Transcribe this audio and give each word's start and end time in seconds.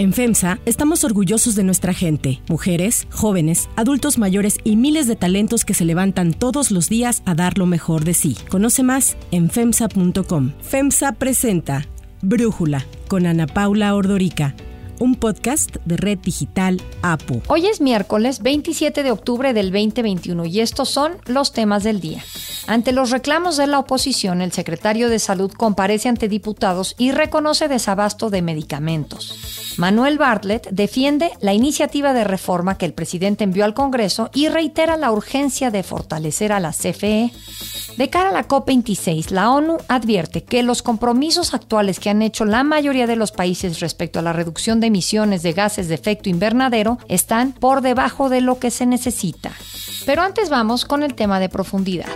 En 0.00 0.14
FEMSA 0.14 0.60
estamos 0.64 1.04
orgullosos 1.04 1.54
de 1.56 1.62
nuestra 1.62 1.92
gente, 1.92 2.40
mujeres, 2.48 3.06
jóvenes, 3.10 3.68
adultos 3.76 4.16
mayores 4.16 4.56
y 4.64 4.76
miles 4.76 5.06
de 5.06 5.14
talentos 5.14 5.66
que 5.66 5.74
se 5.74 5.84
levantan 5.84 6.32
todos 6.32 6.70
los 6.70 6.88
días 6.88 7.22
a 7.26 7.34
dar 7.34 7.58
lo 7.58 7.66
mejor 7.66 8.04
de 8.04 8.14
sí. 8.14 8.34
Conoce 8.48 8.82
más 8.82 9.18
en 9.30 9.50
FEMSA.com. 9.50 10.52
FEMSA 10.62 11.12
presenta 11.12 11.86
Brújula 12.22 12.86
con 13.08 13.26
Ana 13.26 13.46
Paula 13.46 13.94
Ordorica 13.94 14.54
un 15.00 15.14
podcast 15.14 15.76
de 15.84 15.96
Red 15.96 16.18
Digital 16.18 16.80
APU. 17.02 17.42
Hoy 17.48 17.66
es 17.66 17.80
miércoles 17.80 18.42
27 18.42 19.02
de 19.02 19.10
octubre 19.10 19.52
del 19.52 19.72
2021 19.72 20.44
y 20.44 20.60
estos 20.60 20.90
son 20.90 21.12
los 21.26 21.52
temas 21.52 21.82
del 21.82 22.00
día. 22.00 22.22
Ante 22.66 22.92
los 22.92 23.10
reclamos 23.10 23.56
de 23.56 23.66
la 23.66 23.78
oposición, 23.78 24.42
el 24.42 24.52
secretario 24.52 25.08
de 25.08 25.18
Salud 25.18 25.50
comparece 25.52 26.08
ante 26.08 26.28
diputados 26.28 26.94
y 26.98 27.10
reconoce 27.12 27.66
desabasto 27.66 28.30
de 28.30 28.42
medicamentos. 28.42 29.69
Manuel 29.80 30.18
Bartlett 30.18 30.68
defiende 30.72 31.30
la 31.40 31.54
iniciativa 31.54 32.12
de 32.12 32.22
reforma 32.22 32.76
que 32.76 32.84
el 32.84 32.92
presidente 32.92 33.44
envió 33.44 33.64
al 33.64 33.72
Congreso 33.72 34.28
y 34.34 34.48
reitera 34.48 34.98
la 34.98 35.10
urgencia 35.10 35.70
de 35.70 35.82
fortalecer 35.82 36.52
a 36.52 36.60
la 36.60 36.72
CFE. 36.72 37.32
De 37.96 38.10
cara 38.10 38.28
a 38.28 38.32
la 38.32 38.46
COP26, 38.46 39.30
la 39.30 39.50
ONU 39.50 39.78
advierte 39.88 40.44
que 40.44 40.62
los 40.62 40.82
compromisos 40.82 41.54
actuales 41.54 41.98
que 41.98 42.10
han 42.10 42.20
hecho 42.20 42.44
la 42.44 42.62
mayoría 42.62 43.06
de 43.06 43.16
los 43.16 43.32
países 43.32 43.80
respecto 43.80 44.18
a 44.18 44.22
la 44.22 44.34
reducción 44.34 44.80
de 44.80 44.88
emisiones 44.88 45.42
de 45.42 45.54
gases 45.54 45.88
de 45.88 45.94
efecto 45.94 46.28
invernadero 46.28 46.98
están 47.08 47.52
por 47.52 47.80
debajo 47.80 48.28
de 48.28 48.42
lo 48.42 48.58
que 48.58 48.70
se 48.70 48.84
necesita. 48.84 49.50
Pero 50.04 50.20
antes 50.20 50.50
vamos 50.50 50.84
con 50.84 51.02
el 51.02 51.14
tema 51.14 51.40
de 51.40 51.48
profundidad. 51.48 52.10